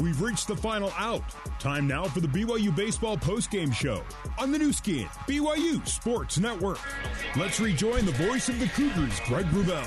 We've 0.00 0.20
reached 0.20 0.46
the 0.46 0.56
final 0.56 0.92
out. 0.98 1.22
Time 1.58 1.86
now 1.86 2.04
for 2.04 2.20
the 2.20 2.28
BYU 2.28 2.74
Baseball 2.74 3.16
postgame 3.16 3.72
show 3.72 4.02
on 4.38 4.52
the 4.52 4.58
Nu 4.58 4.72
Skin, 4.72 5.06
BYU 5.26 5.86
Sports 5.88 6.38
Network. 6.38 6.78
Let's 7.36 7.60
rejoin 7.60 8.04
the 8.04 8.12
voice 8.12 8.48
of 8.48 8.58
the 8.60 8.66
Cougars, 8.66 9.18
Greg 9.26 9.46
Wrubell. 9.46 9.86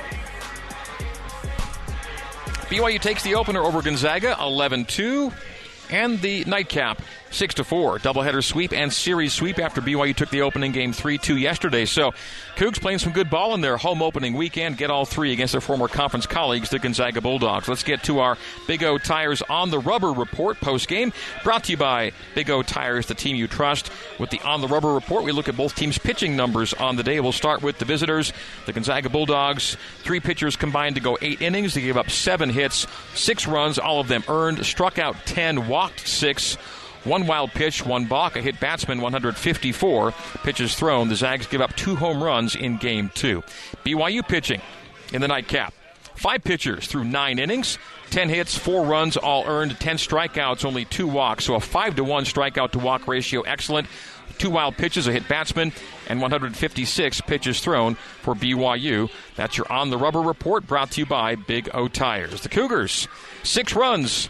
BYU 2.70 3.00
takes 3.00 3.24
the 3.24 3.36
opener 3.36 3.62
over 3.62 3.82
Gonzaga 3.82 4.36
11 4.42 4.86
2, 4.86 5.32
and 5.90 6.20
the 6.22 6.44
nightcap 6.46 7.02
6 7.32 7.56
to 7.56 7.64
4. 7.64 8.00
Doubleheader 8.00 8.44
sweep 8.44 8.74
and 8.74 8.92
series 8.92 9.34
sweep 9.34 9.60
after 9.60 9.82
BYU 9.82 10.16
took 10.16 10.30
the 10.30 10.42
opening 10.42 10.72
game 10.72 10.94
3 10.94 11.18
2 11.18 11.38
yesterday. 11.38 11.86
So, 11.86 12.12
Cougs 12.56 12.82
playing 12.82 13.00
some 13.00 13.14
good 13.14 13.30
ball 13.30 13.54
in 13.54 13.62
their 13.62 13.78
home 13.78 14.02
opening 14.02 14.34
weekend. 14.34 14.78
Get 14.78 14.90
all 14.90 15.06
three 15.06 15.32
against 15.32 15.54
their 15.54 15.62
former 15.62 15.88
conference 15.88 16.26
colleagues, 16.26 16.70
the 16.70 16.80
Gonzaga 16.80 17.22
Bulldogs. 17.22 17.70
Let's 17.70 17.84
get 17.84 18.04
to 18.04 18.20
our 18.20 18.38
Big 18.68 18.84
O 18.84 18.98
Tires 18.98 19.42
on 19.44 19.70
the 19.70 19.80
Rubber 19.80 20.12
report 20.12 20.60
post 20.60 20.88
game. 20.88 21.14
Brought 21.44 21.66
to 21.66 21.72
you 21.72 21.78
by 21.78 22.12
Big 22.36 22.50
O 22.50 22.62
Tires, 22.62 23.06
the 23.06 23.16
team 23.16 23.36
you 23.36 23.48
trust. 23.48 23.92
With 24.20 24.30
the 24.30 24.42
on 24.42 24.60
the 24.62 24.68
rubber 24.68 24.94
report, 24.94 25.24
we 25.24 25.32
look 25.32 25.48
at 25.48 25.56
both 25.56 25.76
teams' 25.76 25.98
pitching 25.98 26.36
numbers 26.36 26.74
on 26.74 26.96
the 26.96 27.04
day. 27.04 27.20
We'll 27.20 27.32
start 27.32 27.62
with 27.62 27.78
the 27.78 27.86
visitors, 27.86 28.34
the 28.66 28.74
Gonzaga 28.74 29.10
Bulldogs. 29.10 29.78
Three 30.00 30.20
pitchers 30.20 30.56
combined 30.56 30.96
to 30.96 31.02
go 31.02 31.18
eight 31.22 31.42
innings. 31.42 31.76
They 31.76 31.82
gave 31.82 31.98
up 31.98 32.10
seven 32.10 32.50
hits, 32.50 32.88
six 33.14 33.48
runs, 33.48 33.80
all 33.80 34.00
of 34.00 34.08
them 34.08 34.24
earned, 34.28 34.66
struck 34.66 35.00
out 35.00 35.16
10, 35.26 35.70
walked 35.80 36.06
six. 36.06 36.56
One 37.06 37.26
wild 37.26 37.52
pitch, 37.52 37.86
one 37.86 38.04
balk, 38.04 38.36
a 38.36 38.42
hit 38.42 38.60
batsman, 38.60 39.00
154 39.00 40.12
pitches 40.44 40.76
thrown. 40.76 41.08
The 41.08 41.16
Zags 41.16 41.48
give 41.48 41.62
up 41.62 41.74
two 41.78 41.96
home 41.96 42.22
runs 42.22 42.54
in 42.54 42.76
game 42.76 43.10
two. 43.16 43.44
BYU 43.86 44.28
pitching 44.28 44.62
in 45.14 45.22
the 45.22 45.30
nightcap. 45.30 45.74
Five 46.16 46.44
pitchers 46.44 46.86
through 46.88 47.06
nine 47.06 47.40
innings, 47.40 47.78
10 48.10 48.28
hits, 48.28 48.58
four 48.58 48.86
runs, 48.86 49.16
all 49.16 49.46
earned, 49.48 49.80
10 49.80 49.96
strikeouts, 49.96 50.66
only 50.66 50.84
two 50.84 51.08
walks. 51.08 51.46
So 51.46 51.56
a 51.56 51.62
5 51.62 51.96
to 51.96 52.04
1 52.04 52.26
strikeout 52.26 52.72
to 52.72 52.80
walk 52.80 53.08
ratio, 53.08 53.40
excellent. 53.44 53.88
Two 54.38 54.50
wild 54.50 54.76
pitches, 54.76 55.08
a 55.08 55.14
hit 55.14 55.30
batsman, 55.30 55.72
and 56.10 56.20
156 56.22 57.22
pitches 57.22 57.62
thrown 57.62 57.96
for 58.22 58.36
BYU. 58.36 59.10
That's 59.38 59.58
your 59.58 59.72
on 59.72 59.92
the 59.92 59.98
rubber 59.98 60.22
report 60.22 60.68
brought 60.68 60.92
to 60.92 61.00
you 61.00 61.06
by 61.06 61.36
Big 61.36 61.70
O 61.74 61.88
Tires. 61.88 62.42
The 62.42 62.50
Cougars, 62.50 63.08
six 63.44 63.74
runs, 63.74 64.30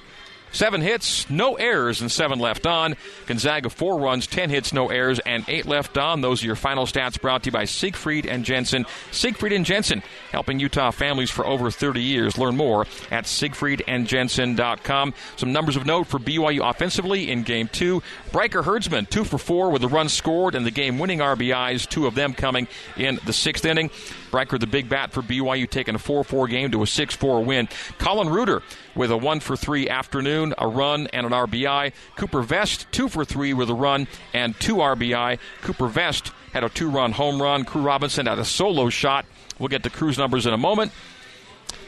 Seven 0.52 0.82
hits, 0.82 1.30
no 1.30 1.56
errors, 1.56 2.02
and 2.02 2.12
seven 2.12 2.40
left 2.40 2.66
on. 2.66 2.96
Gonzaga, 3.28 3.70
four 3.70 4.00
runs, 4.00 4.28
ten 4.28 4.50
hits, 4.50 4.74
no 4.74 4.90
errors, 4.90 5.20
and 5.20 5.44
eight 5.48 5.66
left 5.66 5.98
on. 5.98 6.22
Those 6.22 6.44
are 6.44 6.48
your 6.48 6.56
final 6.56 6.86
stats 6.86 7.20
brought 7.20 7.44
to 7.44 7.48
you 7.48 7.52
by 7.52 7.66
Siegfried 7.66 8.26
and 8.26 8.44
Jensen. 8.44 8.86
Siegfried 9.12 9.54
and 9.54 9.66
Jensen, 9.66 10.02
helping 10.32 10.60
Utah 10.60 10.92
families 10.92 11.30
for 11.30 11.46
over 11.46 11.70
30 11.70 12.02
years. 12.02 12.38
Learn 12.38 12.58
more 12.58 12.86
at 13.12 13.26
siegfriedandjensen.com. 13.26 15.14
Some 15.36 15.54
numbers 15.54 15.76
of 15.76 15.86
note 15.86 16.08
for 16.08 16.20
BYU 16.20 16.68
offensively 16.68 17.30
in 17.32 17.44
game 17.44 17.68
two. 17.68 18.02
Bryker 18.32 18.64
Hurdsman, 18.64 19.06
two 19.10 19.24
for 19.24 19.38
four 19.38 19.70
with 19.70 19.84
a 19.84 19.88
run 19.88 20.10
scored 20.10 20.56
and 20.56 20.66
the 20.66 20.72
game 20.72 21.00
winning 21.00 21.20
RBIs, 21.20 21.88
two 21.88 22.08
of 22.08 22.16
them 22.16 22.34
coming 22.34 22.68
in 22.98 23.20
the 23.26 23.34
sixth 23.34 23.66
inning. 23.66 23.90
Bryker, 24.32 24.58
the 24.58 24.68
big 24.68 24.90
bat 24.90 25.12
for 25.12 25.22
BYU, 25.22 25.70
taking 25.70 25.96
a 25.96 26.00
4 26.00 26.24
4 26.24 26.48
game 26.48 26.72
to 26.72 26.82
a 26.84 26.88
6 26.88 27.16
4 27.16 27.44
win. 27.44 27.68
Colin 27.98 28.30
Reuter 28.30 28.62
with 28.96 29.12
a 29.12 29.18
1 29.18 29.40
for 29.40 29.56
3 29.56 29.90
afternoon, 29.90 30.54
a 30.58 30.68
run, 30.68 31.08
and 31.08 31.26
an 31.26 31.32
RBI. 31.32 31.94
Cooper 32.16 32.42
Vest, 32.42 32.88
2 32.92 33.10
for 33.10 33.26
3 33.26 33.54
with 33.54 33.70
a 33.70 33.76
run 33.76 34.08
and 34.34 34.60
2 34.60 34.76
RBI. 34.76 35.40
Cooper 35.62 35.88
Vest 35.88 36.32
had 36.54 36.64
a 36.64 36.70
two 36.70 36.90
run 36.90 37.12
home 37.12 37.42
run. 37.42 37.64
Crew 37.64 37.82
Robinson 37.82 38.26
had 38.26 38.40
a 38.40 38.46
solo 38.46 38.90
shot. 38.90 39.26
We'll 39.60 39.70
get 39.70 39.84
the 39.84 39.90
Crew's 39.90 40.18
numbers 40.18 40.46
in 40.46 40.54
a 40.54 40.58
moment. 40.58 40.92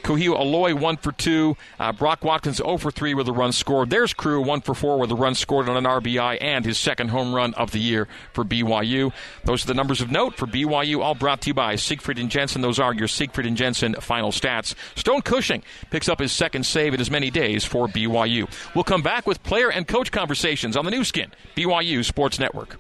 Kuhio 0.04 0.40
Aloy, 0.40 0.74
1 0.74 0.98
for 0.98 1.12
2. 1.12 1.56
Uh, 1.80 1.92
Brock 1.92 2.24
Watkins, 2.24 2.58
0 2.58 2.78
for 2.78 2.92
3 2.92 3.14
with 3.14 3.28
a 3.28 3.32
run 3.32 3.52
scored. 3.52 3.90
There's 3.90 4.14
Crew, 4.14 4.42
1 4.42 4.62
for 4.62 4.74
4 4.74 5.00
with 5.00 5.12
a 5.12 5.16
run 5.16 5.36
scored 5.36 5.70
on 5.70 5.78
an 5.78 5.86
RBI 5.86 6.38
and 6.42 6.66
his 6.66 6.78
second 6.78 7.10
home 7.10 7.34
run 7.34 7.54
of 7.54 7.72
the 7.72 7.80
year 7.80 8.08
for 8.34 8.44
BYU. 8.44 9.12
Those 9.46 9.64
are 9.64 9.68
the 9.68 9.74
numbers 9.74 10.02
of 10.02 10.12
note 10.12 10.36
for 10.36 10.48
BYU, 10.48 11.02
all 11.02 11.16
brought 11.16 11.42
to 11.42 11.48
you 11.48 11.54
by 11.54 11.76
Siegfried 11.76 12.20
and 12.20 12.30
Jensen. 12.30 12.62
Those 12.62 12.80
are 12.80 12.94
your 12.94 13.08
Siegfried 13.08 13.48
and 13.48 13.58
Jensen 13.58 13.94
final 13.96 14.32
stats. 14.32 14.76
Stone 14.96 15.22
Cushing 15.22 15.64
picks 15.90 16.10
up 16.10 16.20
his 16.20 16.32
second 16.32 16.66
save 16.66 16.94
in 16.94 17.02
as 17.02 17.12
many 17.12 17.30
days 17.30 17.64
for 17.64 17.88
BYU. 17.88 18.50
We'll 18.76 18.84
come 18.84 19.02
back 19.02 19.28
with 19.28 19.44
player 19.44 19.72
and 19.72 19.88
coach 19.88 20.12
conversations 20.12 20.76
on 20.76 20.86
the 20.86 20.92
Nu 20.92 21.04
Skin, 21.04 21.32
BYU 21.56 22.04
Sports 22.04 22.40
Network. 22.40 22.78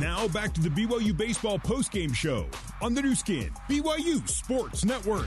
Now 0.00 0.28
back 0.28 0.54
to 0.54 0.60
the 0.60 0.68
BYU 0.68 1.16
Baseball 1.16 1.58
postgame 1.58 2.14
show 2.14 2.46
on 2.80 2.94
the 2.94 3.02
Nu 3.02 3.16
Skin, 3.16 3.50
BYU 3.68 4.28
Sports 4.28 4.84
Network. 4.84 5.26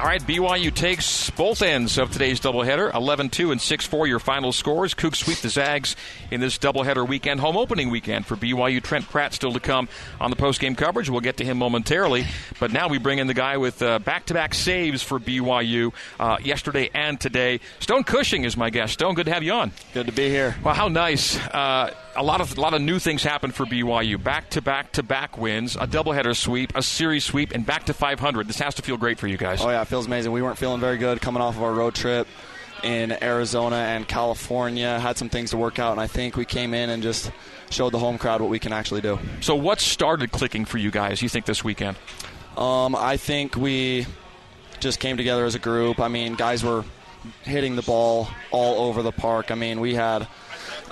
All 0.00 0.06
right, 0.06 0.22
BYU 0.22 0.74
takes 0.74 1.28
both 1.28 1.60
ends 1.60 1.98
of 1.98 2.10
today's 2.10 2.40
doubleheader 2.40 2.94
11 2.94 3.28
2 3.28 3.52
and 3.52 3.60
6 3.60 3.86
4 3.86 4.06
your 4.06 4.18
final 4.18 4.50
scores. 4.50 4.94
Cougs 4.94 5.16
sweep 5.16 5.38
the 5.38 5.50
Zags 5.50 5.94
in 6.30 6.40
this 6.40 6.56
doubleheader 6.56 7.06
weekend, 7.06 7.38
home 7.38 7.56
opening 7.58 7.90
weekend 7.90 8.24
for 8.24 8.34
BYU. 8.34 8.82
Trent 8.82 9.06
Pratt 9.10 9.34
still 9.34 9.52
to 9.52 9.60
come 9.60 9.88
on 10.18 10.30
the 10.30 10.36
postgame 10.36 10.74
coverage. 10.74 11.10
We'll 11.10 11.20
get 11.20 11.36
to 11.36 11.44
him 11.44 11.58
momentarily. 11.58 12.26
But 12.58 12.72
now 12.72 12.88
we 12.88 12.96
bring 12.96 13.18
in 13.18 13.26
the 13.26 13.34
guy 13.34 13.58
with 13.58 13.80
back 13.80 14.24
to 14.26 14.34
back 14.34 14.54
saves 14.54 15.02
for 15.02 15.20
BYU 15.20 15.92
uh, 16.18 16.38
yesterday 16.42 16.88
and 16.94 17.20
today. 17.20 17.60
Stone 17.80 18.04
Cushing 18.04 18.44
is 18.44 18.56
my 18.56 18.70
guest. 18.70 18.94
Stone, 18.94 19.14
good 19.16 19.26
to 19.26 19.34
have 19.34 19.42
you 19.42 19.52
on. 19.52 19.70
Good 19.92 20.06
to 20.06 20.12
be 20.12 20.30
here. 20.30 20.56
Well, 20.64 20.74
how 20.74 20.88
nice. 20.88 21.38
Uh, 21.38 21.94
a 22.20 22.22
lot 22.22 22.42
of 22.42 22.56
a 22.56 22.60
lot 22.60 22.74
of 22.74 22.82
new 22.82 22.98
things 22.98 23.22
happened 23.22 23.54
for 23.54 23.64
BYU. 23.64 24.22
Back 24.22 24.50
to 24.50 24.60
back 24.60 24.92
to 24.92 25.02
back 25.02 25.38
wins, 25.38 25.74
a 25.76 25.86
doubleheader 25.86 26.36
sweep, 26.36 26.72
a 26.76 26.82
series 26.82 27.24
sweep, 27.24 27.52
and 27.52 27.64
back 27.64 27.84
to 27.86 27.94
500. 27.94 28.46
This 28.46 28.58
has 28.58 28.74
to 28.74 28.82
feel 28.82 28.98
great 28.98 29.18
for 29.18 29.26
you 29.26 29.38
guys. 29.38 29.62
Oh 29.62 29.70
yeah, 29.70 29.80
it 29.80 29.86
feels 29.86 30.06
amazing. 30.06 30.30
We 30.30 30.42
weren't 30.42 30.58
feeling 30.58 30.80
very 30.80 30.98
good 30.98 31.22
coming 31.22 31.42
off 31.42 31.56
of 31.56 31.62
our 31.62 31.72
road 31.72 31.94
trip 31.94 32.28
in 32.82 33.16
Arizona 33.22 33.76
and 33.76 34.06
California. 34.06 35.00
Had 35.00 35.16
some 35.16 35.30
things 35.30 35.50
to 35.50 35.56
work 35.56 35.78
out, 35.78 35.92
and 35.92 36.00
I 36.00 36.06
think 36.06 36.36
we 36.36 36.44
came 36.44 36.74
in 36.74 36.90
and 36.90 37.02
just 37.02 37.32
showed 37.70 37.92
the 37.92 37.98
home 37.98 38.18
crowd 38.18 38.42
what 38.42 38.50
we 38.50 38.58
can 38.58 38.74
actually 38.74 39.00
do. 39.00 39.18
So, 39.40 39.54
what 39.54 39.80
started 39.80 40.30
clicking 40.30 40.66
for 40.66 40.76
you 40.76 40.90
guys? 40.90 41.22
You 41.22 41.30
think 41.30 41.46
this 41.46 41.64
weekend? 41.64 41.96
Um, 42.58 42.94
I 42.94 43.16
think 43.16 43.56
we 43.56 44.06
just 44.78 45.00
came 45.00 45.16
together 45.16 45.46
as 45.46 45.54
a 45.54 45.58
group. 45.58 45.98
I 45.98 46.08
mean, 46.08 46.34
guys 46.34 46.62
were 46.62 46.84
hitting 47.44 47.76
the 47.76 47.82
ball 47.82 48.28
all 48.50 48.88
over 48.88 49.02
the 49.02 49.12
park. 49.12 49.50
I 49.50 49.54
mean, 49.54 49.80
we 49.80 49.94
had 49.94 50.26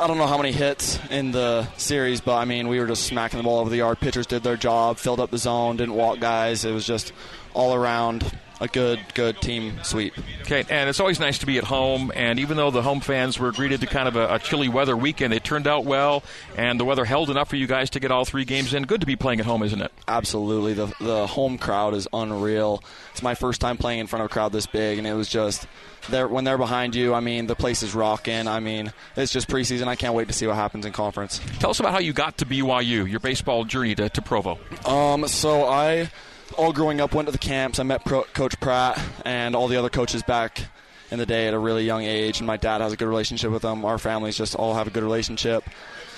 I 0.01 0.07
don't 0.07 0.17
know 0.17 0.29
how 0.29 0.37
many 0.37 0.53
hits 0.53 0.97
in 1.11 1.33
the 1.33 1.67
series, 1.73 2.21
but 2.21 2.37
I 2.37 2.45
mean, 2.45 2.69
we 2.69 2.79
were 2.79 2.87
just 2.87 3.03
smacking 3.03 3.39
the 3.39 3.43
ball 3.43 3.59
over 3.59 3.69
the 3.69 3.79
yard. 3.79 3.99
Pitchers 3.99 4.29
did 4.29 4.45
their 4.45 4.57
job, 4.57 4.97
filled 4.97 5.19
up 5.19 5.33
the 5.33 5.39
zone, 5.39 5.77
didn't 5.77 5.97
walk 5.97 6.21
guys. 6.21 6.65
It 6.65 6.71
was 6.71 6.87
just 6.87 7.13
all 7.53 7.75
around 7.75 8.31
a 8.61 8.69
good, 8.69 9.01
good 9.15 9.41
team 9.41 9.79
sweep. 9.83 10.15
Okay, 10.43 10.65
and 10.69 10.89
it's 10.89 11.01
always 11.01 11.21
nice 11.21 11.39
to 11.39 11.47
be 11.47 11.59
at 11.59 11.65
home. 11.65 12.13
And 12.15 12.39
even 12.39 12.57
though 12.57 12.71
the 12.71 12.83
home 12.83 13.01
fans 13.01 13.39
were 13.39 13.53
greeted 13.53 13.81
to 13.81 13.87
kind 13.87 14.09
of 14.09 14.17
a, 14.17 14.35
a, 14.35 14.39
chilly 14.39 14.69
weather 14.69 14.97
weekend, 14.97 15.33
it 15.33 15.45
turned 15.45 15.67
out 15.67 15.85
well, 15.85 16.23
and 16.57 16.79
the 16.79 16.85
weather 16.85 17.05
held 17.05 17.31
enough 17.31 17.49
for 17.49 17.57
you 17.57 17.67
guys 17.67 17.91
to 17.91 18.01
get 18.01 18.11
all 18.11 18.25
three 18.25 18.45
games 18.45 18.75
in. 18.75 18.85
Good 18.85 19.01
to 19.01 19.07
be 19.07 19.17
playing 19.17 19.41
at 19.41 19.47
home, 19.47 19.63
isn't 19.63 19.81
it? 19.81 19.93
Absolutely. 20.07 20.75
The 20.75 20.87
the 21.01 21.27
home 21.27 21.59
crowd 21.59 21.95
is 21.95 22.09
unreal. 22.13 22.83
It's 23.13 23.23
my 23.23 23.35
first 23.35 23.61
time 23.61 23.77
playing 23.77 24.01
in 24.01 24.07
front 24.07 24.25
of 24.25 24.31
a 24.31 24.33
crowd 24.33 24.53
this 24.53 24.67
big, 24.67 24.99
and 24.99 25.07
it 25.07 25.15
was 25.15 25.29
just 25.29 25.67
they're, 26.09 26.29
when 26.29 26.45
they're 26.45 26.59
behind 26.59 26.95
you. 26.95 27.15
I 27.15 27.21
mean, 27.21 27.47
the 27.47 27.57
place 27.57 27.83
is 27.83 27.95
rocking. 27.95 28.49
I 28.49 28.61
mean, 28.61 28.93
it's 29.17 29.33
just 29.33 29.49
preseason. 29.49 29.87
I 29.87 29.97
can't 29.97 30.15
wait 30.15 30.29
to 30.29 30.35
see 30.35 30.47
what 30.47 30.57
happens 30.57 30.87
in 30.87 30.93
conference. 30.93 31.41
Tell 31.59 31.71
us 31.71 31.81
about 31.81 31.93
how 31.93 31.99
you 31.99 32.13
got 32.13 32.39
to 32.39 32.47
BYU, 32.47 33.09
your 33.09 33.21
baseball 33.21 33.65
journey 33.65 33.95
to, 33.97 34.09
to 34.09 34.23
Provo. 34.23 34.59
Um, 34.85 35.27
so 35.29 35.65
I 35.65 36.11
all 36.57 36.73
growing 36.73 37.01
up 37.01 37.15
went 37.15 37.27
to 37.29 37.33
the 37.33 37.39
camps. 37.39 37.79
I 37.79 37.83
met 37.83 38.05
Pro- 38.05 38.25
Coach 38.25 38.59
Pratt 38.61 39.01
and 39.25 39.55
all 39.55 39.69
the 39.69 39.77
other 39.77 39.91
coaches 39.91 40.23
back 40.23 40.63
in 41.11 41.19
the 41.19 41.27
day 41.27 41.49
at 41.49 41.55
a 41.55 41.59
really 41.59 41.85
young 41.85 42.03
age, 42.03 42.39
and 42.39 42.47
my 42.47 42.57
dad 42.57 42.81
has 42.81 42.93
a 42.93 42.97
good 42.97 43.09
relationship 43.09 43.51
with 43.51 43.63
them. 43.63 43.85
Our 43.85 43.99
families 43.99 44.37
just 44.37 44.55
all 44.55 44.75
have 44.75 44.87
a 44.87 44.91
good 44.91 45.03
relationship. 45.03 45.65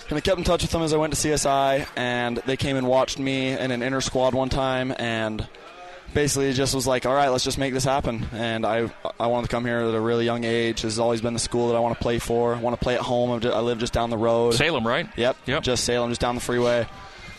And 0.09 0.17
I 0.17 0.21
kept 0.21 0.39
in 0.39 0.45
touch 0.45 0.63
with 0.63 0.73
them 0.73 0.83
as 0.83 0.93
I 0.93 0.97
went 0.97 1.15
to 1.15 1.29
CSI, 1.29 1.87
and 1.97 2.39
they 2.39 2.57
came 2.57 2.77
and 2.77 2.89
watched 2.89 3.19
me 3.19 3.51
in 3.53 3.71
an 3.71 3.83
inner 3.83 4.01
squad 4.01 4.35
one 4.35 4.49
time, 4.49 4.93
and 4.99 5.47
basically 6.13 6.53
just 6.53 6.75
was 6.75 6.87
like, 6.87 7.07
all 7.07 7.15
right, 7.15 7.29
let's 7.29 7.45
just 7.45 7.59
make 7.59 7.73
this 7.73 7.85
happen. 7.85 8.27
And 8.33 8.67
I 8.67 8.91
I 9.21 9.29
wanted 9.29 9.49
to 9.49 9.51
come 9.55 9.65
here 9.65 9.79
at 9.79 9.95
a 9.95 10.01
really 10.01 10.25
young 10.25 10.43
age. 10.43 10.83
This 10.83 10.95
has 10.95 10.99
always 10.99 11.21
been 11.21 11.35
the 11.35 11.39
school 11.39 11.69
that 11.69 11.77
I 11.77 11.81
want 11.81 11.97
to 11.97 12.03
play 12.03 12.19
for. 12.19 12.55
I 12.55 12.59
want 12.59 12.79
to 12.79 12.83
play 12.83 12.95
at 12.95 13.01
home. 13.01 13.31
I 13.31 13.61
live 13.61 13.79
just 13.79 13.93
down 13.93 14.11
the 14.11 14.19
road. 14.19 14.55
Salem, 14.55 14.85
right? 14.87 15.09
Yep. 15.17 15.37
Yep. 15.47 15.63
Just 15.63 15.85
Salem, 15.85 16.11
just 16.11 16.21
down 16.21 16.35
the 16.35 16.41
freeway. 16.41 16.87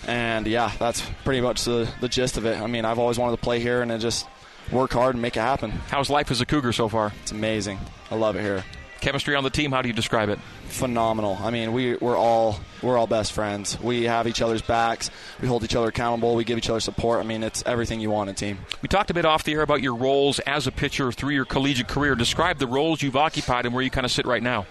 And 0.07 0.47
yeah, 0.47 0.71
that's 0.79 1.01
pretty 1.23 1.41
much 1.41 1.63
the, 1.63 1.89
the 1.99 2.09
gist 2.09 2.37
of 2.37 2.45
it. 2.45 2.59
I 2.59 2.67
mean, 2.67 2.85
I've 2.85 2.99
always 2.99 3.19
wanted 3.19 3.37
to 3.37 3.41
play 3.41 3.59
here 3.59 3.81
and 3.81 4.01
just 4.01 4.27
work 4.71 4.93
hard 4.93 5.15
and 5.15 5.21
make 5.21 5.37
it 5.37 5.41
happen. 5.41 5.71
How's 5.71 6.09
life 6.09 6.31
as 6.31 6.41
a 6.41 6.45
Cougar 6.45 6.73
so 6.73 6.89
far? 6.89 7.13
It's 7.21 7.31
amazing. 7.31 7.79
I 8.09 8.15
love 8.15 8.35
it 8.35 8.41
here. 8.41 8.63
Chemistry 8.99 9.35
on 9.35 9.43
the 9.43 9.49
team, 9.49 9.71
how 9.71 9.81
do 9.81 9.87
you 9.87 9.95
describe 9.95 10.29
it? 10.29 10.37
Phenomenal. 10.67 11.35
I 11.41 11.49
mean, 11.49 11.73
we, 11.73 11.95
we're 11.95 12.15
all 12.15 12.59
we're 12.83 12.99
all 12.99 13.07
best 13.07 13.33
friends. 13.33 13.79
We 13.79 14.03
have 14.03 14.27
each 14.27 14.43
other's 14.43 14.61
backs. 14.61 15.09
We 15.41 15.47
hold 15.47 15.63
each 15.63 15.75
other 15.75 15.87
accountable. 15.87 16.35
We 16.35 16.43
give 16.43 16.59
each 16.59 16.69
other 16.69 16.79
support. 16.79 17.19
I 17.19 17.23
mean, 17.23 17.41
it's 17.41 17.63
everything 17.65 17.99
you 17.99 18.11
want 18.11 18.29
in 18.29 18.35
a 18.35 18.37
team. 18.37 18.59
We 18.83 18.87
talked 18.87 19.09
a 19.09 19.15
bit 19.15 19.25
off 19.25 19.43
the 19.43 19.53
air 19.53 19.63
about 19.63 19.81
your 19.81 19.95
roles 19.95 20.37
as 20.39 20.67
a 20.67 20.71
pitcher 20.71 21.11
through 21.11 21.33
your 21.33 21.45
collegiate 21.45 21.87
career. 21.87 22.13
Describe 22.13 22.59
the 22.59 22.67
roles 22.67 23.01
you've 23.01 23.15
occupied 23.15 23.65
and 23.65 23.73
where 23.73 23.83
you 23.83 23.89
kind 23.89 24.05
of 24.05 24.11
sit 24.11 24.27
right 24.27 24.43
now. 24.43 24.67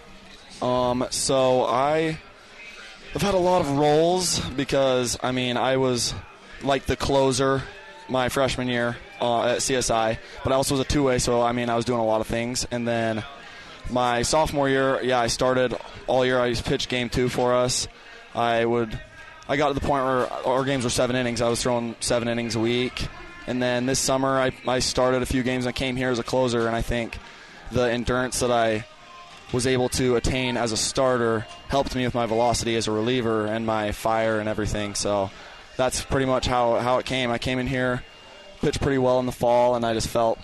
Um, 0.62 1.06
so 1.10 1.64
I 1.64 2.18
I've 3.14 3.22
had 3.22 3.34
a 3.34 3.38
lot 3.38 3.60
of 3.60 3.70
roles 3.72 4.38
because 4.50 5.18
I 5.20 5.32
mean 5.32 5.56
I 5.56 5.78
was 5.78 6.14
like 6.62 6.86
the 6.86 6.96
closer 6.96 7.62
my 8.08 8.28
freshman 8.28 8.68
year 8.68 8.96
uh, 9.20 9.44
at 9.44 9.58
CSI, 9.58 10.18
but 10.44 10.52
I 10.52 10.56
also 10.56 10.74
was 10.74 10.80
a 10.80 10.88
two 10.88 11.02
way, 11.02 11.18
so 11.18 11.42
I 11.42 11.52
mean 11.52 11.70
I 11.70 11.76
was 11.76 11.84
doing 11.84 12.00
a 12.00 12.04
lot 12.04 12.20
of 12.20 12.26
things. 12.26 12.66
And 12.70 12.86
then 12.86 13.24
my 13.90 14.22
sophomore 14.22 14.68
year, 14.68 15.02
yeah, 15.02 15.18
I 15.18 15.26
started 15.26 15.76
all 16.06 16.24
year. 16.24 16.40
I 16.40 16.54
pitched 16.54 16.88
game 16.88 17.08
two 17.08 17.28
for 17.28 17.54
us. 17.54 17.88
I 18.34 18.64
would, 18.64 18.98
I 19.48 19.56
got 19.56 19.68
to 19.68 19.74
the 19.74 19.80
point 19.80 20.04
where 20.04 20.32
our 20.46 20.64
games 20.64 20.84
were 20.84 20.90
seven 20.90 21.16
innings. 21.16 21.40
I 21.40 21.48
was 21.48 21.62
throwing 21.62 21.96
seven 22.00 22.28
innings 22.28 22.54
a 22.54 22.60
week. 22.60 23.08
And 23.46 23.60
then 23.60 23.86
this 23.86 23.98
summer, 23.98 24.38
I, 24.38 24.52
I 24.66 24.78
started 24.78 25.22
a 25.22 25.26
few 25.26 25.42
games. 25.42 25.66
I 25.66 25.72
came 25.72 25.96
here 25.96 26.10
as 26.10 26.18
a 26.18 26.22
closer, 26.22 26.66
and 26.66 26.76
I 26.76 26.82
think 26.82 27.18
the 27.72 27.90
endurance 27.90 28.40
that 28.40 28.52
I 28.52 28.84
was 29.52 29.66
able 29.66 29.88
to 29.90 30.16
attain 30.16 30.56
as 30.56 30.72
a 30.72 30.76
starter 30.76 31.46
helped 31.68 31.94
me 31.94 32.04
with 32.04 32.14
my 32.14 32.26
velocity 32.26 32.76
as 32.76 32.86
a 32.88 32.92
reliever 32.92 33.46
and 33.46 33.66
my 33.66 33.92
fire 33.92 34.38
and 34.38 34.48
everything. 34.48 34.94
So 34.94 35.30
that's 35.76 36.02
pretty 36.04 36.26
much 36.26 36.46
how, 36.46 36.76
how 36.78 36.98
it 36.98 37.06
came. 37.06 37.30
I 37.30 37.38
came 37.38 37.58
in 37.58 37.66
here, 37.66 38.02
pitched 38.60 38.80
pretty 38.80 38.98
well 38.98 39.18
in 39.20 39.26
the 39.26 39.32
fall, 39.32 39.74
and 39.74 39.84
I 39.84 39.94
just 39.94 40.08
felt 40.08 40.38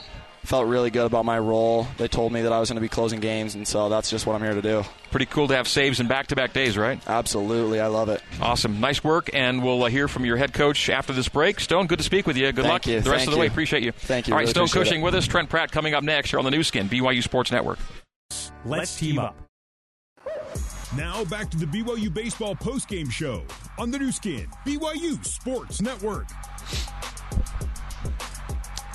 felt 0.45 0.69
really 0.69 0.91
good 0.91 1.05
about 1.07 1.25
my 1.25 1.37
role. 1.39 1.89
They 1.99 2.07
told 2.07 2.33
me 2.33 2.43
that 2.43 2.53
I 2.53 2.61
was 2.61 2.69
going 2.71 2.77
to 2.77 2.81
be 2.81 2.89
closing 2.89 3.19
games, 3.19 3.57
and 3.57 3.67
so 3.67 3.89
that's 3.89 4.09
just 4.09 4.27
what 4.27 4.35
I'm 4.37 4.43
here 4.43 4.55
to 4.55 4.63
do. 4.63 4.85
Pretty 5.11 5.27
cool 5.27 5.49
to 5.49 5.57
have 5.57 5.67
saves 5.67 5.99
in 5.99 6.07
back-to-back 6.07 6.53
days, 6.53 6.79
right? 6.79 7.01
Absolutely, 7.09 7.81
I 7.81 7.89
love 7.89 8.09
it. 8.09 8.23
Awesome, 8.41 8.79
nice 8.81 9.03
work, 9.03 9.29
and 9.35 9.65
we'll 9.65 9.83
uh, 9.83 9.89
hear 9.89 10.07
from 10.07 10.25
your 10.25 10.37
head 10.37 10.53
coach 10.55 10.89
after 10.89 11.13
this 11.13 11.29
break. 11.29 11.59
Stone, 11.59 11.89
good 11.89 11.99
to 11.99 12.05
speak 12.05 12.29
with 12.29 12.37
you. 12.37 12.47
Good 12.53 12.63
Thank 12.63 12.73
luck 12.73 12.87
you. 12.87 13.01
the 13.01 13.11
rest 13.11 13.23
Thank 13.25 13.29
of 13.29 13.31
the 13.33 13.37
you. 13.39 13.41
way. 13.41 13.47
Appreciate 13.49 13.83
you. 13.83 13.91
Thank 13.91 14.29
you. 14.29 14.35
All 14.35 14.37
right, 14.37 14.43
Really 14.43 14.51
Stone 14.53 14.69
Cushing 14.69 15.01
it. 15.01 15.05
with 15.05 15.17
us. 15.17 15.27
Trent 15.27 15.51
Pratt 15.51 15.73
coming 15.73 15.95
up 15.95 16.05
next 16.05 16.31
here 16.31 16.39
on 16.39 16.45
the 16.45 16.53
Nu 16.53 16.63
Skin, 16.63 16.89
BYU 16.89 17.25
Sports 17.25 17.51
Network. 17.51 17.81
Let's 18.65 18.99
team 18.99 19.19
up. 19.19 19.37
Now 20.97 21.25
back 21.25 21.51
to 21.51 21.57
the 21.57 21.67
BYU 21.67 22.13
baseball 22.13 22.55
postgame 22.55 23.11
show 23.11 23.45
on 23.79 23.91
the 23.91 23.99
Nu 23.99 24.11
Skin, 24.11 24.47
BYU 24.65 25.25
Sports 25.25 25.83
Network. 25.83 26.27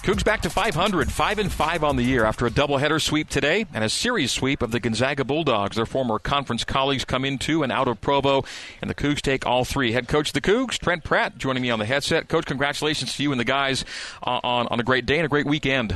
Cougs 0.04 0.26
back 0.26 0.42
to 0.42 0.50
500, 0.50 1.12
5 1.12 1.38
and 1.38 1.52
5 1.52 1.84
on 1.84 1.96
the 1.96 2.04
year 2.04 2.26
after 2.26 2.48
a 2.48 2.50
doubleheader 2.50 3.00
sweep 3.00 3.30
today 3.30 3.68
and 3.72 3.84
a 3.84 3.90
series 3.90 4.32
sweep 4.32 4.64
of 4.64 4.72
the 4.72 4.80
Gonzaga 4.80 5.24
Bulldogs. 5.24 5.76
Their 5.76 5.86
former 5.86 6.18
conference 6.18 6.64
colleagues 6.64 7.06
come 7.06 7.24
into 7.24 7.62
and 7.62 7.72
out 7.72 7.88
of 7.88 8.02
Provo, 8.02 8.44
and 8.82 8.90
the 8.90 8.96
Cougs 8.96 9.22
take 9.22 9.46
all 9.46 9.64
three. 9.64 9.92
Head 9.92 10.08
coach 10.08 10.30
of 10.30 10.34
the 10.34 10.42
Cougs, 10.42 10.80
Trent 10.80 11.04
Pratt, 11.04 11.38
joining 11.38 11.62
me 11.62 11.70
on 11.70 11.78
the 11.78 11.86
headset. 11.86 12.30
Coach, 12.30 12.48
congratulations 12.48 13.16
to 13.16 13.22
you 13.22 13.32
and 13.32 13.40
the 13.40 13.46
guys 13.46 13.86
on, 14.24 14.42
on, 14.44 14.68
on 14.70 14.80
a 14.80 14.84
great 14.84 15.06
day 15.06 15.18
and 15.18 15.26
a 15.28 15.30
great 15.30 15.46
weekend. 15.46 15.96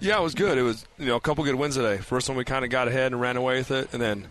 Yeah, 0.00 0.18
it 0.18 0.22
was 0.22 0.34
good. 0.34 0.58
It 0.58 0.62
was 0.62 0.84
you 0.98 1.06
know 1.06 1.16
a 1.16 1.20
couple 1.20 1.44
good 1.44 1.54
wins 1.54 1.76
today. 1.76 1.98
First 1.98 2.28
one 2.28 2.36
we 2.36 2.44
kind 2.44 2.64
of 2.64 2.70
got 2.70 2.88
ahead 2.88 3.12
and 3.12 3.20
ran 3.20 3.36
away 3.36 3.58
with 3.58 3.70
it, 3.70 3.88
and 3.92 4.02
then 4.02 4.26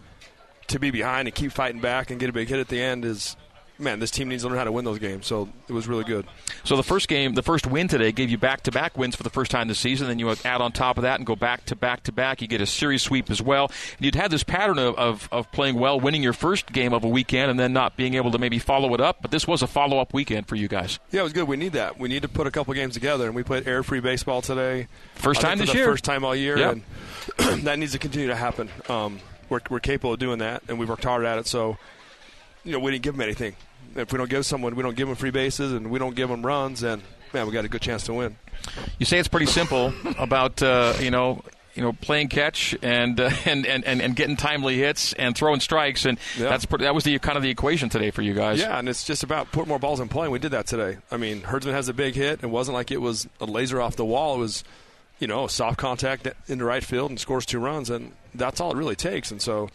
to 0.68 0.80
be 0.80 0.92
behind 0.92 1.28
and 1.28 1.36
keep 1.36 1.52
fighting 1.52 1.82
back 1.82 2.12
and 2.12 2.20
get 2.20 2.30
a 2.30 2.34
big 2.34 2.48
hit 2.48 2.60
at 2.60 2.68
the 2.68 2.82
end 2.82 3.06
is 3.06 3.36
man. 3.80 4.00
This 4.00 4.12
team 4.12 4.30
needs 4.30 4.44
to 4.44 4.50
learn 4.50 4.58
how 4.58 4.64
to 4.64 4.72
win 4.72 4.86
those 4.86 5.00
games. 5.00 5.26
So 5.28 5.50
it 5.68 5.74
was 5.74 5.88
really 5.88 6.04
good. 6.04 6.26
So 6.64 6.76
the 6.76 6.84
first 6.84 7.08
game, 7.08 7.34
the 7.34 7.42
first 7.44 7.66
win 7.68 7.88
today, 7.88 8.12
gave 8.12 8.30
you 8.30 8.38
back-to-back 8.38 8.98
wins 8.98 9.16
for 9.16 9.24
the 9.24 9.30
first 9.30 9.52
time 9.52 9.68
this 9.68 9.80
season. 9.80 10.08
Then 10.08 10.20
you 10.20 10.30
add 10.30 10.62
on 10.62 10.72
top 10.72 10.98
of 10.98 11.04
that 11.04 11.20
and 11.20 11.26
go 11.26 11.36
back 11.36 11.66
to 11.66 11.76
back-to-back. 11.76 12.42
You 12.42 12.48
get 12.48 12.62
a 12.62 12.66
series 12.66 13.02
sweep 13.02 13.30
as 13.30 13.42
well. 13.42 13.72
And 13.98 14.06
you'd 14.06 14.16
had 14.16 14.32
this 14.32 14.44
pattern 14.44 14.78
of, 14.80 14.96
of, 14.96 15.30
of 15.32 15.52
playing 15.52 15.76
well, 15.80 16.00
winning 16.00 16.24
your 16.24 16.34
first 16.34 16.72
game 16.72 16.94
of 16.94 17.04
a 17.04 17.08
weekend, 17.10 17.52
and 17.52 17.60
then 17.60 17.74
not 17.74 17.98
being 17.98 18.14
able 18.14 18.32
to 18.32 18.38
maybe 18.38 18.60
follow 18.60 18.94
it 18.94 19.02
up. 19.02 19.22
But 19.22 19.32
this 19.32 19.48
was 19.48 19.62
a 19.62 19.68
follow-up 19.68 20.14
weekend 20.14 20.48
for 20.48 20.56
you 20.56 20.68
guys. 20.68 21.00
Yeah, 21.12 21.22
it 21.22 21.24
was 21.24 21.34
good. 21.34 21.48
We 21.48 21.58
need 21.58 21.74
that. 21.74 22.00
We 22.00 22.10
need 22.10 22.22
to 22.22 22.30
put 22.30 22.48
a 22.48 22.52
couple 22.52 22.74
games 22.74 22.94
together, 22.94 23.26
and 23.28 23.36
we 23.36 23.44
played 23.44 23.68
air-free 23.68 24.00
baseball 24.02 24.42
today. 24.42 24.88
First 25.16 25.42
time 25.42 25.58
this 25.58 25.72
the 25.72 25.78
year. 25.78 25.86
First 25.86 26.04
time 26.04 26.24
all 26.24 26.36
year, 26.36 26.58
Yep. 26.58 26.78
and 27.40 27.64
that 27.66 27.80
needs 27.80 27.94
to 27.94 28.00
continue 28.00 28.28
to 28.28 28.36
happen. 28.36 28.70
Um, 28.88 29.20
we're, 29.50 29.62
we're 29.70 29.80
capable 29.80 30.14
of 30.14 30.20
doing 30.20 30.40
that, 30.40 30.64
and 30.68 30.80
we've 30.80 30.90
worked 30.90 31.04
hard 31.04 31.26
at 31.26 31.38
it. 31.38 31.48
So, 31.48 31.78
you 32.64 32.72
know, 32.72 32.80
we 32.80 32.92
didn't 32.92 33.04
give 33.04 33.14
them 33.16 33.22
anything. 33.22 33.56
If 33.96 34.12
we 34.12 34.18
don't 34.18 34.30
give 34.30 34.46
someone, 34.46 34.76
we 34.76 34.84
don't 34.84 34.96
give 34.96 35.08
them 35.08 35.16
free 35.16 35.32
bases, 35.32 35.72
and 35.74 35.92
we 35.92 36.00
don't 36.00 36.16
give 36.16 36.30
them 36.30 36.46
runs, 36.46 36.82
then 36.82 37.02
man, 37.34 37.46
we 37.46 37.52
got 37.54 37.66
a 37.66 37.70
good 37.70 37.82
chance 37.82 38.04
to 38.06 38.14
win. 38.14 38.36
You 39.00 39.06
say 39.06 39.20
it's 39.20 39.28
pretty 39.28 39.46
simple 39.48 39.94
about 40.18 40.62
uh, 40.64 40.94
you 41.00 41.12
know 41.12 41.44
you 41.76 41.82
know 41.84 41.92
playing 41.94 42.30
catch 42.30 42.76
and, 42.82 43.20
uh, 43.20 43.30
and, 43.46 43.66
and 43.66 43.84
and 43.86 44.02
and 44.02 44.16
getting 44.16 44.36
timely 44.38 44.78
hits 44.78 45.14
and 45.14 45.36
throwing 45.36 45.60
strikes, 45.60 46.06
and 46.06 46.18
Yeah. 46.40 46.50
that's 46.50 46.66
that 46.80 46.96
was 46.96 47.04
the 47.04 47.20
kind 47.20 47.38
of 47.38 47.44
the 47.44 47.50
equation 47.50 47.90
today 47.90 48.10
for 48.12 48.22
you 48.22 48.34
guys. 48.34 48.60
Yeah, 48.60 48.80
and 48.80 48.88
it's 48.90 49.04
just 49.04 49.24
about 49.24 49.52
putting 49.52 49.70
more 49.70 49.80
balls 49.80 50.00
in 50.00 50.08
play. 50.10 50.24
And 50.24 50.32
we 50.32 50.40
did 50.40 50.52
that 50.52 50.66
today. 50.66 50.98
I 51.12 51.18
mean, 51.18 51.42
Hurdsman 51.42 51.74
has 51.74 51.90
a 51.90 51.94
big 51.94 52.16
hit. 52.16 52.44
It 52.44 52.50
wasn't 52.50 52.74
like 52.76 52.90
it 52.92 53.02
was 53.02 53.28
a 53.42 53.46
laser 53.46 53.82
off 53.82 53.96
the 53.96 54.06
wall. 54.06 54.36
It 54.36 54.40
was, 54.40 54.64
you 55.20 55.28
know, 55.28 55.46
soft 55.48 55.78
contact 55.78 56.28
into 56.48 56.64
right 56.66 56.84
field 56.84 57.10
and 57.12 57.20
scores 57.20 57.46
two 57.46 57.60
runs, 57.60 57.90
and 57.90 58.14
that's 58.34 58.60
all 58.62 58.72
it 58.72 58.78
really 58.78 58.96
takes. 58.96 59.30
And 59.32 59.42
so, 59.42 59.70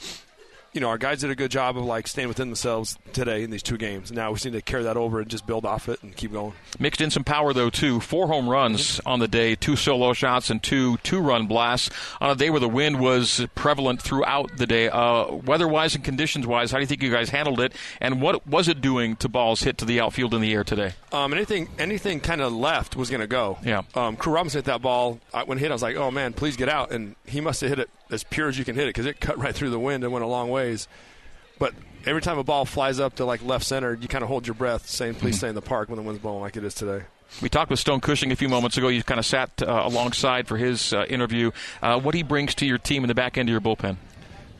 you 0.72 0.80
know, 0.80 0.88
our 0.88 0.98
guys 0.98 1.20
did 1.20 1.30
a 1.30 1.34
good 1.34 1.50
job 1.50 1.76
of 1.76 1.84
like 1.84 2.06
staying 2.06 2.28
within 2.28 2.48
themselves 2.48 2.98
today 3.12 3.42
in 3.42 3.50
these 3.50 3.62
two 3.62 3.76
games. 3.76 4.12
Now 4.12 4.30
we 4.30 4.34
just 4.34 4.44
need 4.44 4.52
to 4.52 4.62
carry 4.62 4.82
that 4.84 4.96
over 4.96 5.20
and 5.20 5.28
just 5.28 5.46
build 5.46 5.64
off 5.64 5.88
it 5.88 6.02
and 6.02 6.14
keep 6.14 6.32
going. 6.32 6.52
Mixed 6.78 7.00
in 7.00 7.10
some 7.10 7.24
power 7.24 7.52
though 7.52 7.70
too. 7.70 8.00
Four 8.00 8.28
home 8.28 8.48
runs 8.48 9.00
on 9.06 9.18
the 9.18 9.28
day, 9.28 9.54
two 9.54 9.76
solo 9.76 10.12
shots 10.12 10.50
and 10.50 10.62
two 10.62 10.98
two-run 10.98 11.46
blasts 11.46 11.90
on 12.20 12.30
a 12.30 12.34
day 12.34 12.50
where 12.50 12.60
the 12.60 12.68
wind 12.68 13.00
was 13.00 13.46
prevalent 13.54 14.02
throughout 14.02 14.56
the 14.56 14.66
day. 14.66 14.88
Uh, 14.88 15.34
weather-wise 15.34 15.94
and 15.94 16.04
conditions-wise, 16.04 16.70
how 16.70 16.78
do 16.78 16.82
you 16.82 16.86
think 16.86 17.02
you 17.02 17.10
guys 17.10 17.30
handled 17.30 17.60
it? 17.60 17.72
And 18.00 18.20
what 18.20 18.46
was 18.46 18.68
it 18.68 18.80
doing 18.80 19.16
to 19.16 19.28
balls 19.28 19.62
hit 19.62 19.78
to 19.78 19.84
the 19.84 20.00
outfield 20.00 20.34
in 20.34 20.40
the 20.40 20.52
air 20.52 20.64
today? 20.64 20.92
Um, 21.12 21.32
anything, 21.32 21.68
anything 21.78 22.20
kind 22.20 22.40
of 22.40 22.52
left 22.52 22.94
was 22.94 23.10
going 23.10 23.20
to 23.20 23.26
go. 23.26 23.58
Yeah. 23.64 23.82
Um, 23.94 24.16
Crew 24.16 24.34
Robinson 24.34 24.58
hit 24.58 24.66
that 24.66 24.82
ball 24.82 25.20
I, 25.32 25.44
when 25.44 25.58
it 25.58 25.62
hit. 25.62 25.70
I 25.70 25.74
was 25.74 25.82
like, 25.82 25.96
"Oh 25.96 26.10
man, 26.10 26.32
please 26.34 26.56
get 26.56 26.68
out!" 26.68 26.90
And 26.90 27.16
he 27.24 27.40
must 27.40 27.60
have 27.62 27.70
hit 27.70 27.78
it 27.78 27.90
as 28.10 28.24
pure 28.24 28.48
as 28.48 28.58
you 28.58 28.64
can 28.64 28.74
hit 28.74 28.84
it 28.84 28.90
because 28.90 29.06
it 29.06 29.20
cut 29.20 29.38
right 29.38 29.54
through 29.54 29.70
the 29.70 29.78
wind 29.78 30.04
and 30.04 30.12
went 30.12 30.24
a 30.24 30.28
long 30.28 30.50
ways. 30.50 30.88
But 31.58 31.74
every 32.06 32.22
time 32.22 32.38
a 32.38 32.44
ball 32.44 32.64
flies 32.64 33.00
up 33.00 33.16
to 33.16 33.24
like 33.24 33.42
left 33.44 33.64
center, 33.64 33.94
you 33.94 34.08
kind 34.08 34.22
of 34.22 34.28
hold 34.28 34.46
your 34.46 34.54
breath, 34.54 34.88
saying, 34.88 35.16
"Please 35.16 35.38
stay 35.38 35.48
in 35.48 35.54
the 35.54 35.62
park" 35.62 35.88
when 35.88 35.96
the 35.96 36.02
wind's 36.02 36.20
blowing 36.20 36.40
like 36.40 36.56
it 36.56 36.64
is 36.64 36.74
today. 36.74 37.04
We 37.42 37.48
talked 37.48 37.70
with 37.70 37.78
Stone 37.78 38.00
Cushing 38.00 38.32
a 38.32 38.36
few 38.36 38.48
moments 38.48 38.78
ago. 38.78 38.88
You 38.88 39.02
kind 39.02 39.20
of 39.20 39.26
sat 39.26 39.50
uh, 39.62 39.82
alongside 39.84 40.48
for 40.48 40.56
his 40.56 40.92
uh, 40.92 41.04
interview. 41.04 41.50
Uh, 41.82 42.00
what 42.00 42.14
he 42.14 42.22
brings 42.22 42.54
to 42.56 42.66
your 42.66 42.78
team 42.78 43.04
in 43.04 43.08
the 43.08 43.14
back 43.14 43.36
end 43.36 43.48
of 43.48 43.52
your 43.52 43.60
bullpen? 43.60 43.96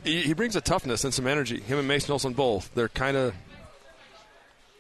He, 0.04 0.22
he 0.22 0.32
brings 0.34 0.54
a 0.54 0.60
toughness 0.60 1.02
and 1.02 1.14
some 1.14 1.26
energy. 1.26 1.60
Him 1.60 1.78
and 1.78 1.88
Mason 1.88 2.12
Olson 2.12 2.34
both. 2.34 2.70
They're 2.74 2.88
kind 2.88 3.16
of 3.16 3.34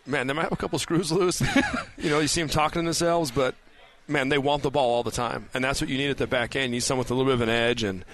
man. 0.06 0.26
They 0.26 0.34
might 0.34 0.42
have 0.42 0.52
a 0.52 0.56
couple 0.56 0.78
screws 0.78 1.10
loose. 1.10 1.40
you 1.98 2.10
know, 2.10 2.18
you 2.18 2.28
see 2.28 2.40
them 2.40 2.50
talking 2.50 2.82
to 2.82 2.86
themselves, 2.86 3.30
but 3.30 3.54
man, 4.06 4.28
they 4.28 4.38
want 4.38 4.62
the 4.62 4.70
ball 4.70 4.90
all 4.90 5.02
the 5.02 5.10
time, 5.10 5.48
and 5.54 5.64
that's 5.64 5.80
what 5.80 5.88
you 5.88 5.98
need 5.98 6.10
at 6.10 6.18
the 6.18 6.26
back 6.26 6.56
end. 6.56 6.64
You 6.64 6.70
need 6.70 6.82
someone 6.82 7.04
with 7.04 7.10
a 7.10 7.14
little 7.14 7.30
bit 7.30 7.34
of 7.34 7.48
an 7.48 7.48
edge 7.48 7.82
and 7.82 8.04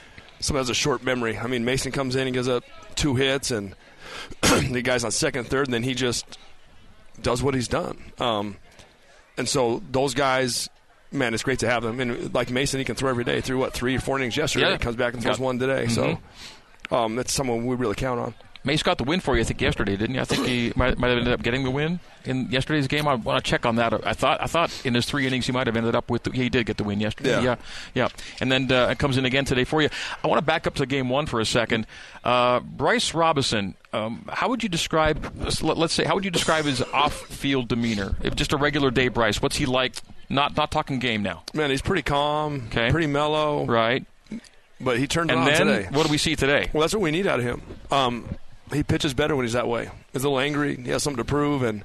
someone 0.40 0.60
has 0.60 0.70
a 0.70 0.75
short 0.75 1.02
memory. 1.02 1.36
I 1.38 1.46
mean, 1.46 1.64
Mason 1.64 1.92
comes 1.92 2.16
in 2.16 2.26
and 2.26 2.34
gives 2.34 2.48
up 2.48 2.64
two 2.94 3.14
hits, 3.14 3.50
and 3.50 3.75
the 4.42 4.82
guy's 4.82 5.04
on 5.04 5.10
second, 5.10 5.44
third, 5.48 5.66
and 5.66 5.75
then 5.75 5.82
he 5.82 5.94
just 5.94 6.38
does 7.20 7.42
what 7.42 7.54
he's 7.54 7.69
done. 7.69 7.98
Um, 8.19 8.56
and 9.36 9.48
so 9.48 9.82
those 9.90 10.14
guys. 10.14 10.69
Man, 11.12 11.32
it's 11.32 11.44
great 11.44 11.60
to 11.60 11.70
have 11.70 11.84
them. 11.84 12.00
And 12.00 12.34
like 12.34 12.50
Mason, 12.50 12.81
he 12.81 12.84
can 12.84 12.96
throw 12.96 13.08
every 13.08 13.22
day. 13.22 13.40
through 13.40 13.58
what 13.58 13.72
three 13.72 13.94
or 13.94 14.00
four 14.00 14.19
innings 14.19 14.36
yesterday. 14.36 14.66
Yeah. 14.66 14.72
He 14.72 14.78
comes 14.78 14.96
back 14.96 15.14
and 15.14 15.23
throws 15.23 15.38
Yeah. 15.38 15.44
one 15.44 15.61
today. 15.61 15.87
So 15.87 16.18
Mhm. 16.90 16.97
um, 16.97 17.14
that's 17.14 17.32
someone 17.32 17.64
we 17.66 17.76
really 17.76 17.94
count 17.94 18.18
on. 18.18 18.35
Mace 18.64 18.83
got 18.83 18.97
the 18.99 19.04
win 19.04 19.21
for 19.21 19.35
you, 19.35 19.42
I 19.42 19.44
think, 19.44 19.61
yesterday, 19.61 19.94
didn't 19.97 20.14
you? 20.14 20.21
I 20.23 20.25
think 20.25 20.47
he 20.47 20.73
might, 20.75 20.97
might 20.99 21.09
have 21.09 21.18
ended 21.18 21.35
up 21.35 21.42
getting 21.42 21.64
the 21.64 21.71
win 21.71 22.00
in 22.25 22.50
yesterday's 22.50 22.87
game. 22.88 23.06
I 23.06 23.14
want 23.14 23.44
to 23.44 23.49
check 23.50 23.66
on 23.66 23.76
that. 23.76 23.92
I 24.06 24.14
thought, 24.14 24.40
I 24.42 24.47
thought 24.47 24.73
in 24.87 24.94
his 24.94 25.04
three 25.04 25.26
innings 25.26 25.44
he 25.47 25.52
might 25.52 25.66
have 25.66 25.76
ended 25.76 25.94
up 25.94 26.11
with. 26.11 26.23
The, 26.23 26.30
he 26.33 26.49
did 26.49 26.64
get 26.64 26.78
the 26.78 26.85
win 26.85 26.99
yesterday. 26.99 27.30
Yeah. 27.30 27.42
yeah, 27.42 27.56
yeah. 27.94 28.09
And 28.40 28.50
then 28.50 28.73
uh, 28.73 28.88
it 28.88 28.99
comes 28.99 29.18
in 29.18 29.26
again 29.26 29.44
today 29.44 29.64
for 29.64 29.83
you. 29.83 29.90
I 30.23 30.26
want 30.28 30.38
to 30.38 30.44
back 30.44 30.66
up 30.66 30.76
to 30.76 30.87
game 30.87 31.11
one 31.11 31.26
for 31.26 31.40
a 31.40 31.44
second. 31.44 31.87
Uh, 32.25 32.61
Bryce 32.61 33.12
Robinson, 33.12 33.75
um, 33.92 34.28
how 34.33 34.49
would 34.49 34.62
you 34.62 34.68
describe? 34.71 35.30
let- 35.62 35.76
Let's 35.76 35.92
say, 35.92 36.04
how 36.04 36.14
would 36.14 36.25
you 36.25 36.30
describe 36.30 36.64
his 36.64 36.80
off-field 36.80 37.68
demeanor? 37.68 38.16
If 38.23 38.35
just 38.35 38.52
a 38.54 38.56
regular 38.56 38.90
day, 38.90 39.09
Bryce, 39.09 39.42
what's 39.42 39.56
he 39.56 39.66
like? 39.66 39.94
Not 40.30 40.56
not 40.56 40.71
talking 40.71 41.00
game 41.00 41.23
now, 41.23 41.42
Man, 41.52 41.68
he's 41.68 41.83
pretty 41.83 42.00
calm, 42.02 42.64
Okay. 42.68 42.90
pretty 42.90 43.06
mellow, 43.09 43.66
right? 43.66 44.06
but 44.80 44.99
he 44.99 45.06
turned 45.06 45.30
it 45.30 45.37
on 45.37 45.44
then 45.44 45.66
today. 45.66 45.88
what 45.92 46.06
do 46.06 46.11
we 46.11 46.16
see 46.18 46.35
today? 46.35 46.71
Well, 46.73 46.80
that's 46.80 46.94
what 46.94 47.02
we 47.02 47.11
need 47.11 47.26
out 47.26 47.38
of 47.40 47.44
him. 47.44 47.62
Um, 47.90 48.28
he 48.73 48.83
pitches 48.83 49.14
better 49.14 49.37
when 49.37 49.44
he's 49.44 49.52
that 49.52 49.68
way. 49.68 49.90
He's 50.12 50.23
a 50.25 50.28
little 50.28 50.40
angry. 50.40 50.76
He 50.76 50.90
has 50.90 51.02
something 51.02 51.23
to 51.23 51.28
prove, 51.28 51.62
and 51.62 51.85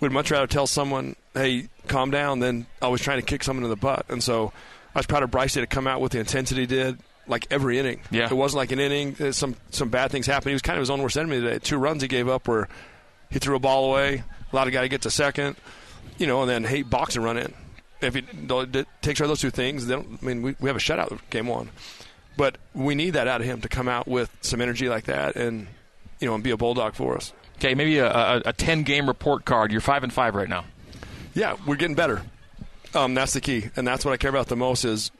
we'd 0.00 0.12
much 0.12 0.30
rather 0.30 0.46
tell 0.46 0.66
someone, 0.66 1.16
"Hey, 1.34 1.68
calm 1.86 2.10
down," 2.10 2.40
than 2.40 2.66
always 2.82 3.00
trying 3.00 3.20
to 3.20 3.26
kick 3.26 3.44
someone 3.44 3.64
in 3.64 3.70
the 3.70 3.76
butt. 3.76 4.06
And 4.08 4.22
so, 4.22 4.52
I 4.94 4.98
was 4.98 5.06
proud 5.06 5.22
of 5.22 5.30
Bryce 5.30 5.54
to 5.54 5.66
come 5.66 5.86
out 5.86 6.00
with 6.00 6.12
the 6.12 6.20
intensity 6.20 6.62
he 6.62 6.66
did, 6.66 6.98
like 7.26 7.46
every 7.50 7.78
inning. 7.78 8.00
Yeah. 8.10 8.26
it 8.30 8.36
wasn't 8.36 8.58
like 8.58 8.72
an 8.72 8.80
inning. 8.80 9.32
Some 9.32 9.56
some 9.70 9.88
bad 9.88 10.10
things 10.10 10.26
happened. 10.26 10.50
He 10.50 10.54
was 10.54 10.62
kind 10.62 10.76
of 10.76 10.82
his 10.82 10.90
own 10.90 11.02
worst 11.02 11.16
enemy 11.16 11.40
today. 11.40 11.58
Two 11.58 11.78
runs 11.78 12.02
he 12.02 12.08
gave 12.08 12.28
up 12.28 12.48
where 12.48 12.68
he 13.30 13.38
threw 13.38 13.56
a 13.56 13.60
ball 13.60 13.90
away, 13.90 14.24
a 14.52 14.70
guy 14.70 14.82
to 14.82 14.88
get 14.88 15.02
to 15.02 15.10
second, 15.10 15.56
you 16.16 16.26
know, 16.26 16.40
and 16.42 16.50
then 16.50 16.64
hey, 16.64 16.82
box 16.82 17.16
and 17.16 17.24
run 17.24 17.38
in. 17.38 17.54
If 18.00 18.14
he 18.14 18.22
takes 19.02 19.18
care 19.18 19.24
of 19.24 19.28
those 19.28 19.40
two 19.40 19.50
things, 19.50 19.86
then 19.86 20.18
I 20.22 20.24
mean, 20.24 20.42
we, 20.42 20.54
we 20.60 20.68
have 20.68 20.76
a 20.76 20.80
shutout 20.80 21.18
game 21.30 21.46
one. 21.48 21.70
But 22.36 22.56
we 22.72 22.94
need 22.94 23.10
that 23.10 23.26
out 23.26 23.40
of 23.40 23.46
him 23.46 23.60
to 23.62 23.68
come 23.68 23.88
out 23.88 24.06
with 24.06 24.30
some 24.40 24.60
energy 24.60 24.88
like 24.88 25.04
that 25.04 25.34
and 25.34 25.66
you 26.20 26.28
know 26.28 26.34
and 26.34 26.44
be 26.44 26.50
a 26.50 26.56
bulldog 26.56 26.94
for 26.94 27.16
us. 27.16 27.32
Okay, 27.56 27.74
maybe 27.74 27.98
a, 27.98 28.10
a, 28.10 28.42
a 28.46 28.52
ten-game 28.52 29.06
report 29.06 29.44
card. 29.44 29.72
You're 29.72 29.80
five 29.80 30.02
and 30.02 30.12
five 30.12 30.34
right 30.34 30.48
now. 30.48 30.64
Yeah, 31.34 31.56
we're 31.66 31.76
getting 31.76 31.96
better. 31.96 32.22
Um, 32.94 33.14
that's 33.14 33.32
the 33.32 33.40
key, 33.40 33.70
and 33.76 33.86
that's 33.86 34.04
what 34.04 34.12
I 34.12 34.16
care 34.16 34.30
about 34.30 34.46
the 34.46 34.56
most. 34.56 34.84
Is 34.84 35.10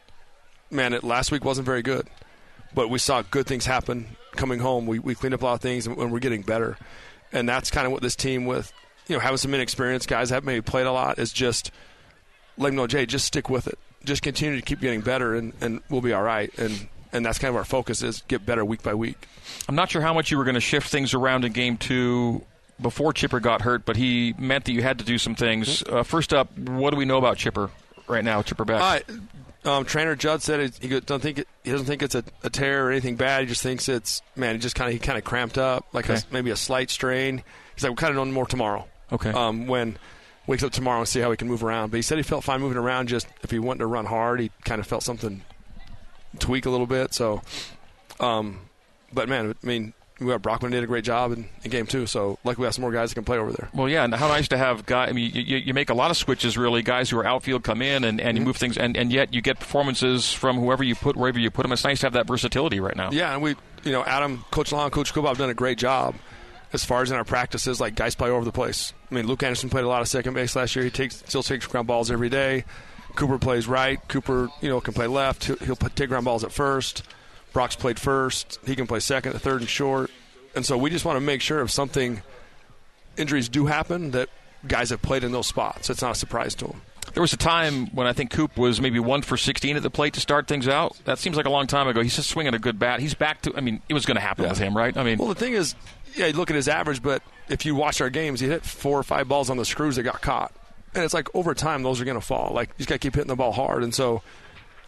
man, 0.70 0.92
it, 0.92 1.04
last 1.04 1.32
week 1.32 1.44
wasn't 1.44 1.66
very 1.66 1.82
good, 1.82 2.08
but 2.74 2.88
we 2.90 2.98
saw 2.98 3.22
good 3.22 3.46
things 3.46 3.66
happen 3.66 4.06
coming 4.32 4.60
home. 4.60 4.86
We 4.86 4.98
we 4.98 5.14
cleaned 5.14 5.34
up 5.34 5.42
a 5.42 5.44
lot 5.44 5.54
of 5.54 5.60
things, 5.60 5.86
and, 5.86 5.96
and 5.98 6.12
we're 6.12 6.18
getting 6.18 6.42
better. 6.42 6.78
And 7.32 7.48
that's 7.48 7.70
kind 7.70 7.86
of 7.86 7.92
what 7.92 8.02
this 8.02 8.16
team 8.16 8.46
with 8.46 8.72
you 9.06 9.16
know 9.16 9.20
having 9.20 9.36
some 9.36 9.52
inexperienced 9.52 10.08
guys 10.08 10.30
that 10.30 10.44
maybe 10.44 10.62
played 10.62 10.86
a 10.86 10.92
lot 10.92 11.18
is 11.18 11.32
just 11.32 11.70
let 12.56 12.68
them 12.70 12.76
know, 12.76 12.86
Jay, 12.86 13.06
just 13.06 13.24
stick 13.24 13.48
with 13.48 13.68
it. 13.68 13.78
just 14.04 14.22
continue 14.22 14.56
to 14.56 14.62
keep 14.62 14.80
getting 14.80 15.00
better, 15.00 15.34
and, 15.34 15.52
and 15.60 15.80
we'll 15.88 16.00
be 16.00 16.12
all 16.12 16.22
right. 16.22 16.56
And 16.58 16.88
and 17.12 17.24
that's 17.24 17.38
kind 17.38 17.50
of 17.50 17.56
our 17.56 17.64
focus 17.64 18.02
is 18.02 18.22
get 18.28 18.44
better 18.44 18.64
week 18.64 18.82
by 18.82 18.94
week. 18.94 19.26
I'm 19.68 19.74
not 19.74 19.90
sure 19.90 20.02
how 20.02 20.14
much 20.14 20.30
you 20.30 20.38
were 20.38 20.44
going 20.44 20.54
to 20.54 20.60
shift 20.60 20.90
things 20.90 21.14
around 21.14 21.44
in 21.44 21.52
game 21.52 21.76
two 21.76 22.44
before 22.80 23.12
Chipper 23.12 23.40
got 23.40 23.62
hurt, 23.62 23.84
but 23.84 23.96
he 23.96 24.34
meant 24.38 24.64
that 24.66 24.72
you 24.72 24.82
had 24.82 24.98
to 24.98 25.04
do 25.04 25.18
some 25.18 25.34
things. 25.34 25.82
Uh, 25.82 26.02
first 26.02 26.32
up, 26.32 26.56
what 26.58 26.90
do 26.90 26.96
we 26.96 27.04
know 27.04 27.18
about 27.18 27.36
Chipper 27.36 27.70
right 28.06 28.24
now, 28.24 28.42
Chipper 28.42 28.64
Beck? 28.64 29.04
Uh, 29.64 29.70
um, 29.70 29.84
trainer 29.84 30.14
Judd 30.14 30.42
said 30.42 30.74
he 30.80 31.00
don't 31.00 31.20
think 31.20 31.38
it, 31.38 31.48
he 31.64 31.70
doesn't 31.70 31.86
think 31.86 32.02
it's 32.02 32.14
a, 32.14 32.24
a, 32.44 32.50
tear 32.50 32.86
or 32.86 32.90
anything 32.90 33.16
bad. 33.16 33.42
He 33.42 33.46
just 33.48 33.62
thinks 33.62 33.88
it's 33.88 34.22
man. 34.36 34.54
He 34.54 34.60
just 34.60 34.76
kind 34.76 34.88
of 34.88 34.92
he 34.92 34.98
kind 34.98 35.18
of 35.18 35.24
cramped 35.24 35.58
up, 35.58 35.86
like 35.92 36.08
okay. 36.08 36.20
a, 36.20 36.32
maybe 36.32 36.50
a 36.50 36.56
slight 36.56 36.90
strain. 36.90 37.42
He's 37.74 37.82
like, 37.82 37.90
we'll 37.90 37.96
kind 37.96 38.16
of 38.16 38.16
know 38.16 38.32
more 38.32 38.46
tomorrow. 38.46 38.86
Okay. 39.12 39.30
Um, 39.30 39.66
when 39.66 39.98
wakes 40.46 40.62
up 40.62 40.72
tomorrow 40.72 41.00
and 41.00 41.08
see 41.08 41.20
how 41.20 41.30
he 41.30 41.36
can 41.36 41.48
move 41.48 41.62
around. 41.62 41.90
But 41.90 41.96
he 41.96 42.02
said 42.02 42.18
he 42.18 42.22
felt 42.22 42.44
fine 42.44 42.60
moving 42.60 42.78
around. 42.78 43.08
Just 43.08 43.26
if 43.42 43.50
he 43.50 43.58
wanted 43.58 43.80
to 43.80 43.86
run 43.86 44.06
hard, 44.06 44.40
he 44.40 44.50
kind 44.64 44.80
of 44.80 44.86
felt 44.86 45.02
something 45.02 45.42
tweak 46.38 46.66
a 46.66 46.70
little 46.70 46.86
bit. 46.86 47.14
So, 47.14 47.42
um, 48.20 48.60
but 49.12 49.28
man, 49.28 49.54
I 49.62 49.66
mean, 49.66 49.92
we 50.20 50.26
got 50.26 50.42
Brockman 50.42 50.72
did 50.72 50.82
a 50.82 50.86
great 50.86 51.04
job 51.04 51.32
in, 51.32 51.48
in, 51.62 51.70
game 51.70 51.86
two. 51.86 52.06
So 52.06 52.38
luckily 52.42 52.62
we 52.62 52.66
have 52.66 52.74
some 52.74 52.82
more 52.82 52.92
guys 52.92 53.10
that 53.10 53.14
can 53.14 53.24
play 53.24 53.38
over 53.38 53.52
there. 53.52 53.68
Well, 53.72 53.88
yeah, 53.88 54.04
and 54.04 54.14
how 54.14 54.28
nice 54.28 54.48
to 54.48 54.58
have 54.58 54.84
guys. 54.84 55.10
I 55.10 55.12
mean, 55.12 55.30
you, 55.32 55.58
you, 55.58 55.74
make 55.74 55.90
a 55.90 55.94
lot 55.94 56.10
of 56.10 56.16
switches 56.16 56.58
really. 56.58 56.82
Guys 56.82 57.10
who 57.10 57.18
are 57.18 57.26
outfield 57.26 57.62
come 57.62 57.82
in 57.82 58.04
and, 58.04 58.20
and 58.20 58.30
mm-hmm. 58.30 58.36
you 58.38 58.44
move 58.44 58.56
things, 58.56 58.76
and, 58.76 58.96
and 58.96 59.12
yet 59.12 59.32
you 59.32 59.40
get 59.40 59.60
performances 59.60 60.32
from 60.32 60.58
whoever 60.58 60.82
you 60.82 60.94
put 60.94 61.16
wherever 61.16 61.38
you 61.38 61.50
put 61.50 61.62
them. 61.62 61.72
It's 61.72 61.84
nice 61.84 62.00
to 62.00 62.06
have 62.06 62.14
that 62.14 62.26
versatility 62.26 62.80
right 62.80 62.96
now. 62.96 63.10
Yeah, 63.12 63.32
and 63.32 63.42
we, 63.42 63.54
you 63.84 63.92
know, 63.92 64.04
Adam, 64.04 64.44
Coach 64.50 64.72
Long, 64.72 64.90
Coach 64.90 65.12
Kuba 65.12 65.28
have 65.28 65.38
done 65.38 65.50
a 65.50 65.54
great 65.54 65.78
job 65.78 66.16
as 66.72 66.84
far 66.84 67.02
as 67.02 67.10
in 67.10 67.16
our 67.16 67.24
practices. 67.24 67.80
Like 67.80 67.94
guys 67.94 68.14
play 68.14 68.30
over 68.30 68.44
the 68.44 68.52
place. 68.52 68.92
I 69.10 69.14
mean, 69.14 69.26
Luke 69.26 69.42
Anderson 69.42 69.70
played 69.70 69.84
a 69.84 69.88
lot 69.88 70.02
of 70.02 70.08
second 70.08 70.34
base 70.34 70.56
last 70.56 70.74
year. 70.74 70.84
He 70.84 70.90
takes 70.90 71.16
still 71.26 71.42
takes 71.42 71.66
ground 71.66 71.86
balls 71.86 72.10
every 72.10 72.28
day. 72.28 72.64
Cooper 73.18 73.38
plays 73.38 73.66
right. 73.66 73.98
Cooper, 74.06 74.48
you 74.60 74.68
know, 74.68 74.80
can 74.80 74.94
play 74.94 75.08
left. 75.08 75.44
He'll, 75.44 75.56
he'll 75.56 75.74
take 75.74 76.08
ground 76.08 76.24
balls 76.24 76.44
at 76.44 76.52
first. 76.52 77.02
Brock's 77.52 77.74
played 77.74 77.98
first. 77.98 78.60
He 78.64 78.76
can 78.76 78.86
play 78.86 79.00
second, 79.00 79.32
third, 79.40 79.60
and 79.60 79.68
short. 79.68 80.12
And 80.54 80.64
so 80.64 80.78
we 80.78 80.88
just 80.88 81.04
want 81.04 81.16
to 81.16 81.20
make 81.20 81.40
sure 81.40 81.60
if 81.60 81.70
something 81.72 82.22
injuries 83.16 83.48
do 83.48 83.66
happen 83.66 84.12
that 84.12 84.28
guys 84.68 84.90
have 84.90 85.02
played 85.02 85.24
in 85.24 85.32
those 85.32 85.48
spots. 85.48 85.90
It's 85.90 86.00
not 86.00 86.12
a 86.12 86.14
surprise 86.14 86.54
to 86.56 86.66
them. 86.68 86.82
There 87.12 87.20
was 87.20 87.32
a 87.32 87.36
time 87.36 87.88
when 87.88 88.06
I 88.06 88.12
think 88.12 88.30
Coop 88.30 88.56
was 88.56 88.80
maybe 88.80 89.00
one 89.00 89.22
for 89.22 89.36
16 89.36 89.76
at 89.76 89.82
the 89.82 89.90
plate 89.90 90.14
to 90.14 90.20
start 90.20 90.46
things 90.46 90.68
out. 90.68 90.96
That 91.04 91.18
seems 91.18 91.36
like 91.36 91.46
a 91.46 91.50
long 91.50 91.66
time 91.66 91.88
ago. 91.88 92.00
He's 92.00 92.14
just 92.14 92.30
swinging 92.30 92.54
a 92.54 92.60
good 92.60 92.78
bat. 92.78 93.00
He's 93.00 93.14
back 93.14 93.42
to. 93.42 93.56
I 93.56 93.60
mean, 93.60 93.82
it 93.88 93.94
was 93.94 94.06
going 94.06 94.14
to 94.14 94.20
happen 94.20 94.44
yeah. 94.44 94.50
with 94.50 94.58
him, 94.58 94.76
right? 94.76 94.96
I 94.96 95.02
mean, 95.02 95.18
well, 95.18 95.26
the 95.26 95.34
thing 95.34 95.54
is, 95.54 95.74
yeah, 96.14 96.26
you 96.26 96.34
look 96.34 96.50
at 96.50 96.56
his 96.56 96.68
average, 96.68 97.02
but 97.02 97.24
if 97.48 97.66
you 97.66 97.74
watch 97.74 98.00
our 98.00 98.10
games, 98.10 98.38
he 98.38 98.46
hit 98.46 98.64
four 98.64 98.96
or 98.96 99.02
five 99.02 99.26
balls 99.26 99.50
on 99.50 99.56
the 99.56 99.64
screws 99.64 99.96
that 99.96 100.04
got 100.04 100.20
caught 100.20 100.52
and 100.94 101.04
it's 101.04 101.14
like 101.14 101.34
over 101.34 101.54
time 101.54 101.82
those 101.82 102.00
are 102.00 102.04
going 102.04 102.18
to 102.18 102.26
fall. 102.26 102.52
Like 102.54 102.68
you 102.70 102.74
just 102.78 102.88
got 102.88 102.96
to 102.96 102.98
keep 102.98 103.14
hitting 103.14 103.28
the 103.28 103.36
ball 103.36 103.52
hard, 103.52 103.82
and 103.82 103.94
so 103.94 104.22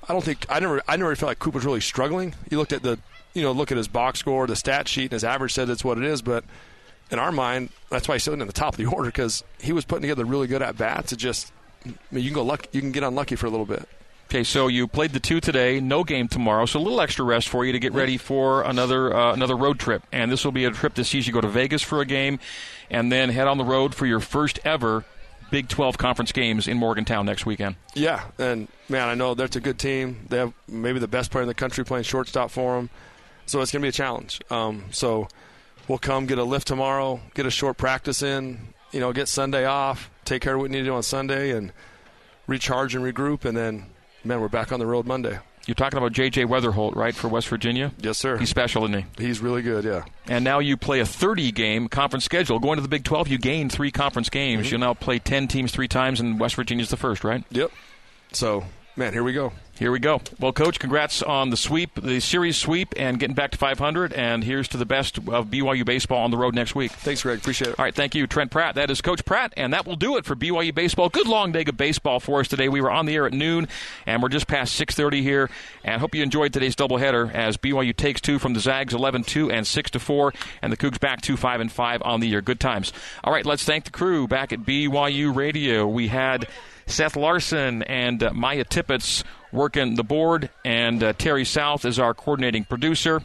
I 0.08 0.12
don't 0.12 0.24
think 0.24 0.46
I 0.48 0.60
never 0.60 0.82
I 0.88 0.96
never 0.96 1.14
felt 1.16 1.28
like 1.28 1.38
Coop 1.38 1.54
was 1.54 1.64
really 1.64 1.80
struggling. 1.80 2.34
You 2.50 2.58
looked 2.58 2.72
at 2.72 2.82
the 2.82 2.98
you 3.34 3.42
know 3.42 3.52
look 3.52 3.70
at 3.70 3.76
his 3.76 3.88
box 3.88 4.18
score, 4.18 4.46
the 4.46 4.56
stat 4.56 4.88
sheet, 4.88 5.04
and 5.04 5.12
his 5.12 5.24
average 5.24 5.52
said 5.52 5.68
that's 5.68 5.84
what 5.84 5.98
it 5.98 6.04
is, 6.04 6.22
but 6.22 6.44
in 7.10 7.18
our 7.18 7.32
mind, 7.32 7.70
that's 7.90 8.06
why 8.08 8.14
he's 8.14 8.22
sitting 8.22 8.40
in 8.40 8.46
the 8.46 8.52
top 8.52 8.74
of 8.74 8.78
the 8.78 8.86
order 8.94 9.08
because 9.08 9.44
he 9.60 9.72
was 9.72 9.84
putting 9.84 10.02
together 10.02 10.24
really 10.24 10.46
good 10.46 10.62
at 10.62 10.76
bats. 10.76 11.12
It 11.12 11.16
just 11.16 11.52
I 11.84 11.90
mean, 12.10 12.24
you 12.24 12.30
can 12.30 12.34
go 12.34 12.42
luck, 12.42 12.66
you 12.72 12.80
can 12.80 12.92
get 12.92 13.02
unlucky 13.02 13.36
for 13.36 13.46
a 13.46 13.50
little 13.50 13.66
bit. 13.66 13.88
Okay, 14.30 14.44
so 14.44 14.68
you 14.68 14.86
played 14.86 15.10
the 15.10 15.18
two 15.18 15.40
today, 15.40 15.80
no 15.80 16.04
game 16.04 16.28
tomorrow, 16.28 16.64
so 16.64 16.78
a 16.78 16.80
little 16.80 17.00
extra 17.00 17.24
rest 17.24 17.48
for 17.48 17.64
you 17.64 17.72
to 17.72 17.80
get 17.80 17.92
ready 17.92 18.16
for 18.16 18.62
another 18.62 19.12
uh, 19.14 19.32
another 19.32 19.56
road 19.56 19.80
trip. 19.80 20.04
And 20.12 20.30
this 20.30 20.44
will 20.44 20.52
be 20.52 20.64
a 20.64 20.70
trip 20.70 20.94
that 20.94 21.04
sees 21.04 21.26
you 21.26 21.32
go 21.32 21.40
to 21.40 21.48
Vegas 21.48 21.82
for 21.82 22.00
a 22.00 22.06
game, 22.06 22.38
and 22.90 23.10
then 23.10 23.30
head 23.30 23.48
on 23.48 23.58
the 23.58 23.64
road 23.64 23.92
for 23.92 24.06
your 24.06 24.20
first 24.20 24.60
ever 24.64 25.04
Big 25.50 25.68
12 25.68 25.98
conference 25.98 26.32
games 26.32 26.68
in 26.68 26.76
Morgantown 26.76 27.26
next 27.26 27.44
weekend. 27.44 27.76
Yeah, 27.94 28.24
and 28.38 28.68
man, 28.88 29.08
I 29.08 29.14
know 29.14 29.34
that's 29.34 29.56
a 29.56 29.60
good 29.60 29.78
team. 29.78 30.26
They 30.28 30.38
have 30.38 30.52
maybe 30.68 30.98
the 30.98 31.08
best 31.08 31.30
player 31.30 31.42
in 31.42 31.48
the 31.48 31.54
country 31.54 31.84
playing 31.84 32.04
shortstop 32.04 32.50
for 32.50 32.76
them, 32.76 32.90
so 33.46 33.60
it's 33.60 33.72
going 33.72 33.82
to 33.82 33.84
be 33.84 33.88
a 33.88 33.92
challenge. 33.92 34.40
Um, 34.50 34.84
so 34.92 35.28
we'll 35.88 35.98
come 35.98 36.26
get 36.26 36.38
a 36.38 36.44
lift 36.44 36.68
tomorrow, 36.68 37.20
get 37.34 37.46
a 37.46 37.50
short 37.50 37.76
practice 37.76 38.22
in, 38.22 38.60
you 38.92 39.00
know, 39.00 39.12
get 39.12 39.28
Sunday 39.28 39.64
off, 39.64 40.10
take 40.24 40.42
care 40.42 40.54
of 40.54 40.60
what 40.60 40.70
we 40.70 40.76
need 40.76 40.82
to 40.82 40.84
do 40.84 40.94
on 40.94 41.02
Sunday, 41.02 41.50
and 41.50 41.72
recharge 42.46 42.94
and 42.94 43.04
regroup, 43.04 43.44
and 43.44 43.56
then 43.56 43.86
man, 44.24 44.40
we're 44.40 44.48
back 44.48 44.72
on 44.72 44.78
the 44.78 44.86
road 44.86 45.06
Monday. 45.06 45.38
You're 45.66 45.74
talking 45.74 45.98
about 45.98 46.12
J.J. 46.12 46.46
Wetherholt, 46.46 46.96
right, 46.96 47.14
for 47.14 47.28
West 47.28 47.48
Virginia? 47.48 47.92
Yes, 48.00 48.18
sir. 48.18 48.38
He's 48.38 48.48
special, 48.48 48.84
isn't 48.84 49.06
he? 49.16 49.24
He's 49.24 49.40
really 49.40 49.62
good, 49.62 49.84
yeah. 49.84 50.04
And 50.26 50.42
now 50.42 50.58
you 50.58 50.76
play 50.76 51.00
a 51.00 51.06
30 51.06 51.52
game 51.52 51.88
conference 51.88 52.24
schedule. 52.24 52.58
Going 52.58 52.76
to 52.76 52.82
the 52.82 52.88
Big 52.88 53.04
12, 53.04 53.28
you 53.28 53.38
gain 53.38 53.68
three 53.68 53.90
conference 53.90 54.30
games. 54.30 54.66
Mm-hmm. 54.66 54.72
You'll 54.72 54.80
now 54.80 54.94
play 54.94 55.18
10 55.18 55.48
teams 55.48 55.70
three 55.70 55.88
times, 55.88 56.18
and 56.18 56.40
West 56.40 56.54
Virginia's 56.54 56.88
the 56.90 56.96
first, 56.96 57.24
right? 57.24 57.44
Yep. 57.50 57.70
So, 58.32 58.64
man, 59.00 59.14
here 59.14 59.24
we 59.24 59.32
go. 59.32 59.50
Here 59.78 59.90
we 59.90 59.98
go. 59.98 60.20
Well, 60.38 60.52
Coach, 60.52 60.78
congrats 60.78 61.22
on 61.22 61.48
the 61.48 61.56
sweep, 61.56 61.94
the 61.94 62.20
series 62.20 62.58
sweep, 62.58 62.92
and 62.98 63.18
getting 63.18 63.34
back 63.34 63.50
to 63.52 63.56
500. 63.56 64.12
And 64.12 64.44
here's 64.44 64.68
to 64.68 64.76
the 64.76 64.84
best 64.84 65.16
of 65.16 65.46
BYU 65.46 65.86
baseball 65.86 66.22
on 66.22 66.30
the 66.30 66.36
road 66.36 66.54
next 66.54 66.74
week. 66.74 66.92
Thanks, 66.92 67.22
Greg. 67.22 67.38
Appreciate 67.38 67.68
it. 67.68 67.78
All 67.78 67.86
right, 67.86 67.94
thank 67.94 68.14
you, 68.14 68.26
Trent 68.26 68.50
Pratt. 68.50 68.74
That 68.74 68.90
is 68.90 69.00
Coach 69.00 69.24
Pratt, 69.24 69.54
and 69.56 69.72
that 69.72 69.86
will 69.86 69.96
do 69.96 70.18
it 70.18 70.26
for 70.26 70.36
BYU 70.36 70.74
baseball. 70.74 71.08
Good 71.08 71.26
long 71.26 71.50
day 71.50 71.64
of 71.66 71.78
baseball 71.78 72.20
for 72.20 72.40
us 72.40 72.48
today. 72.48 72.68
We 72.68 72.82
were 72.82 72.90
on 72.90 73.06
the 73.06 73.14
air 73.14 73.24
at 73.24 73.32
noon, 73.32 73.68
and 74.04 74.22
we're 74.22 74.28
just 74.28 74.46
past 74.46 74.74
6:30 74.78 75.22
here. 75.22 75.48
And 75.82 75.98
hope 75.98 76.14
you 76.14 76.22
enjoyed 76.22 76.52
today's 76.52 76.76
doubleheader 76.76 77.32
as 77.32 77.56
BYU 77.56 77.96
takes 77.96 78.20
two 78.20 78.38
from 78.38 78.52
the 78.52 78.60
Zags, 78.60 78.92
11-2 78.92 79.50
and 79.50 79.64
6-4, 79.64 80.34
and 80.60 80.70
the 80.70 80.76
Cougs 80.76 81.00
back 81.00 81.22
two 81.22 81.38
five 81.38 81.62
and 81.62 81.72
five 81.72 82.02
on 82.04 82.20
the 82.20 82.28
year. 82.28 82.42
Good 82.42 82.60
times. 82.60 82.92
All 83.24 83.32
right, 83.32 83.46
let's 83.46 83.64
thank 83.64 83.84
the 83.84 83.90
crew 83.90 84.28
back 84.28 84.52
at 84.52 84.66
BYU 84.66 85.34
Radio. 85.34 85.86
We 85.86 86.08
had. 86.08 86.46
Seth 86.90 87.16
Larson 87.16 87.82
and 87.84 88.22
uh, 88.22 88.32
Maya 88.32 88.64
Tippett's 88.64 89.24
working 89.52 89.94
the 89.94 90.04
board, 90.04 90.50
and 90.64 91.02
uh, 91.02 91.12
Terry 91.14 91.44
South 91.44 91.84
is 91.84 91.98
our 91.98 92.14
coordinating 92.14 92.64
producer. 92.64 93.22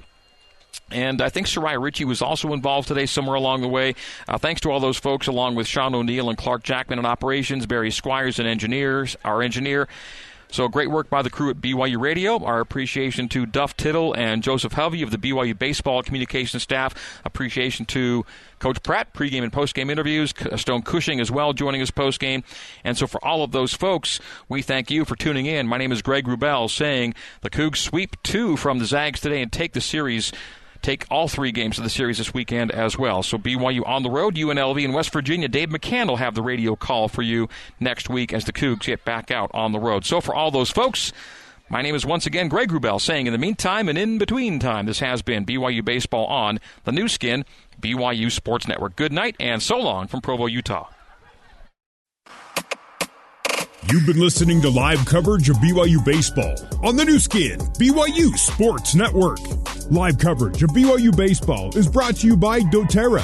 And 0.91 1.21
I 1.21 1.29
think 1.29 1.47
Soraya 1.47 1.81
Ritchie 1.81 2.05
was 2.05 2.21
also 2.21 2.53
involved 2.53 2.87
today 2.87 3.05
somewhere 3.05 3.35
along 3.35 3.61
the 3.61 3.67
way. 3.67 3.95
Uh, 4.27 4.37
thanks 4.37 4.61
to 4.61 4.71
all 4.71 4.79
those 4.79 4.97
folks, 4.97 5.27
along 5.27 5.55
with 5.55 5.67
Sean 5.67 5.95
O'Neill 5.95 6.29
and 6.29 6.37
Clark 6.37 6.63
Jackman 6.63 6.99
in 6.99 7.05
operations, 7.05 7.65
Barry 7.65 7.91
Squires 7.91 8.39
and 8.39 8.47
engineers, 8.47 9.15
our 9.23 9.41
engineer. 9.41 9.87
So 10.55 10.69
great 10.69 10.89
work 10.89 11.09
by 11.09 11.21
the 11.21 11.29
crew 11.29 11.49
at 11.49 11.57
BYU 11.57 11.99
Radio. 11.99 12.41
Our 12.41 12.61
appreciation 12.61 13.27
to 13.27 13.45
Duff 13.45 13.75
Tittle 13.75 14.13
and 14.13 14.41
Joseph 14.41 14.71
Hovey 14.71 15.01
of 15.01 15.11
the 15.11 15.17
BYU 15.17 15.59
baseball 15.59 16.01
communication 16.01 16.61
staff. 16.61 16.95
Appreciation 17.25 17.85
to 17.87 18.25
Coach 18.59 18.81
Pratt, 18.81 19.13
pregame 19.13 19.43
and 19.43 19.51
postgame 19.51 19.91
interviews. 19.91 20.33
Uh, 20.39 20.55
Stone 20.55 20.83
Cushing 20.83 21.19
as 21.19 21.29
well 21.29 21.51
joining 21.51 21.81
us 21.81 21.91
postgame. 21.91 22.45
And 22.85 22.97
so 22.97 23.05
for 23.05 23.21
all 23.21 23.43
of 23.43 23.51
those 23.51 23.73
folks, 23.73 24.21
we 24.47 24.61
thank 24.61 24.89
you 24.89 25.03
for 25.03 25.17
tuning 25.17 25.45
in. 25.45 25.67
My 25.67 25.77
name 25.77 25.91
is 25.91 26.01
Greg 26.01 26.23
Wrubell 26.23 26.69
saying 26.69 27.15
the 27.41 27.49
Cougs 27.49 27.79
sweep 27.79 28.15
two 28.23 28.55
from 28.55 28.79
the 28.79 28.85
Zags 28.85 29.19
today 29.19 29.41
and 29.41 29.51
take 29.51 29.73
the 29.73 29.81
series 29.81 30.31
take 30.85 31.05
all 31.09 31.27
three 31.27 31.51
games 31.51 31.79
of 31.79 31.83
the 31.83 31.89
series 31.89 32.19
this 32.19 32.31
weekend 32.31 32.71
as 32.71 32.95
well. 32.95 33.23
So 33.23 33.39
BYU 33.39 33.85
on 33.87 34.03
the 34.03 34.09
road, 34.09 34.35
UNLV 34.35 34.83
in 34.83 34.93
West 34.93 35.11
Virginia. 35.11 35.47
Dave 35.47 35.69
McCann 35.69 36.07
will 36.07 36.17
have 36.17 36.35
the 36.35 36.43
radio 36.43 36.75
call 36.75 37.07
for 37.07 37.23
you 37.23 37.49
next 37.79 38.07
week 38.07 38.31
as 38.31 38.45
the 38.45 38.53
Cougs 38.53 38.85
get 38.85 39.03
back 39.03 39.31
out 39.31 39.49
on 39.51 39.71
the 39.71 39.79
road. 39.79 40.05
So 40.05 40.21
for 40.21 40.35
all 40.35 40.51
those 40.51 40.69
folks, 40.69 41.11
my 41.69 41.81
name 41.81 41.95
is 41.95 42.05
once 42.05 42.27
again 42.27 42.49
Greg 42.49 42.69
Wrubell 42.69 43.01
saying 43.01 43.25
in 43.25 43.33
the 43.33 43.39
meantime 43.39 43.89
and 43.89 43.97
in 43.97 44.19
between 44.19 44.59
time, 44.59 44.85
this 44.85 44.99
has 44.99 45.23
been 45.23 45.43
BYU 45.43 45.83
Baseball 45.83 46.27
on 46.27 46.59
the 46.83 46.91
Nu 46.91 47.07
Skin, 47.07 47.45
BYU 47.81 48.31
Sports 48.31 48.67
Network. 48.67 48.95
Good 48.95 49.11
night 49.11 49.35
and 49.39 49.63
so 49.63 49.79
long 49.79 50.05
from 50.05 50.21
Provo, 50.21 50.45
Utah. 50.45 50.87
You've 53.91 54.05
been 54.07 54.19
listening 54.19 54.61
to 54.61 54.69
live 54.69 55.05
coverage 55.05 55.47
of 55.49 55.57
BYU 55.57 56.03
baseball 56.03 56.55
on 56.83 56.95
the 56.95 57.05
Nu 57.05 57.19
Skin, 57.19 57.59
BYU 57.77 58.35
Sports 58.35 58.95
Network. 58.95 59.39
Live 59.91 60.17
coverage 60.17 60.63
of 60.63 60.71
BYU 60.71 61.15
baseball 61.15 61.75
is 61.77 61.87
brought 61.87 62.15
to 62.17 62.27
you 62.27 62.35
by 62.35 62.61
doTERRA. 62.61 63.23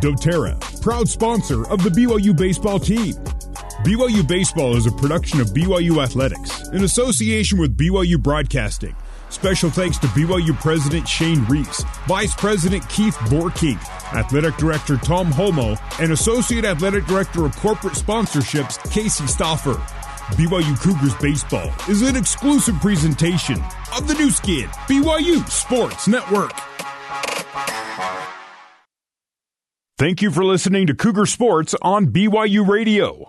doTERRA, 0.00 0.82
proud 0.82 1.08
sponsor 1.08 1.64
of 1.68 1.84
the 1.84 1.90
BYU 1.90 2.36
baseball 2.36 2.80
team. 2.80 3.14
BYU 3.84 4.26
Baseball 4.26 4.76
is 4.76 4.84
a 4.84 4.92
production 4.92 5.40
of 5.40 5.48
BYU 5.48 6.02
Athletics 6.02 6.68
in 6.68 6.84
association 6.84 7.58
with 7.58 7.78
BYU 7.78 8.20
Broadcasting. 8.20 8.94
Special 9.30 9.70
thanks 9.70 9.96
to 9.98 10.06
BYU 10.08 10.58
President 10.60 11.06
Shane 11.08 11.44
Reese, 11.44 11.82
Vice 12.06 12.34
President 12.34 12.86
Keith 12.88 13.16
Vorkink, 13.28 13.80
Athletic 14.12 14.56
Director 14.56 14.96
Tom 14.96 15.32
Holmoe, 15.32 15.78
and 16.00 16.12
Associate 16.12 16.64
Athletic 16.64 17.06
Director 17.06 17.46
of 17.46 17.56
Corporate 17.56 17.94
Sponsorships 17.94 18.78
Casey 18.90 19.24
Stoffer. 19.24 19.80
BYU 20.32 20.80
Cougars 20.80 21.14
Baseball 21.16 21.70
is 21.88 22.02
an 22.02 22.16
exclusive 22.16 22.74
presentation 22.80 23.62
of 23.96 24.06
the 24.06 24.14
Nu 24.14 24.30
Skin, 24.30 24.68
BYU 24.88 25.48
Sports 25.50 26.08
Network. 26.08 26.52
Thank 29.98 30.22
you 30.22 30.30
for 30.30 30.44
listening 30.44 30.86
to 30.86 30.94
Cougar 30.94 31.26
Sports 31.26 31.74
on 31.82 32.06
BYU 32.06 32.66
Radio. 32.66 33.26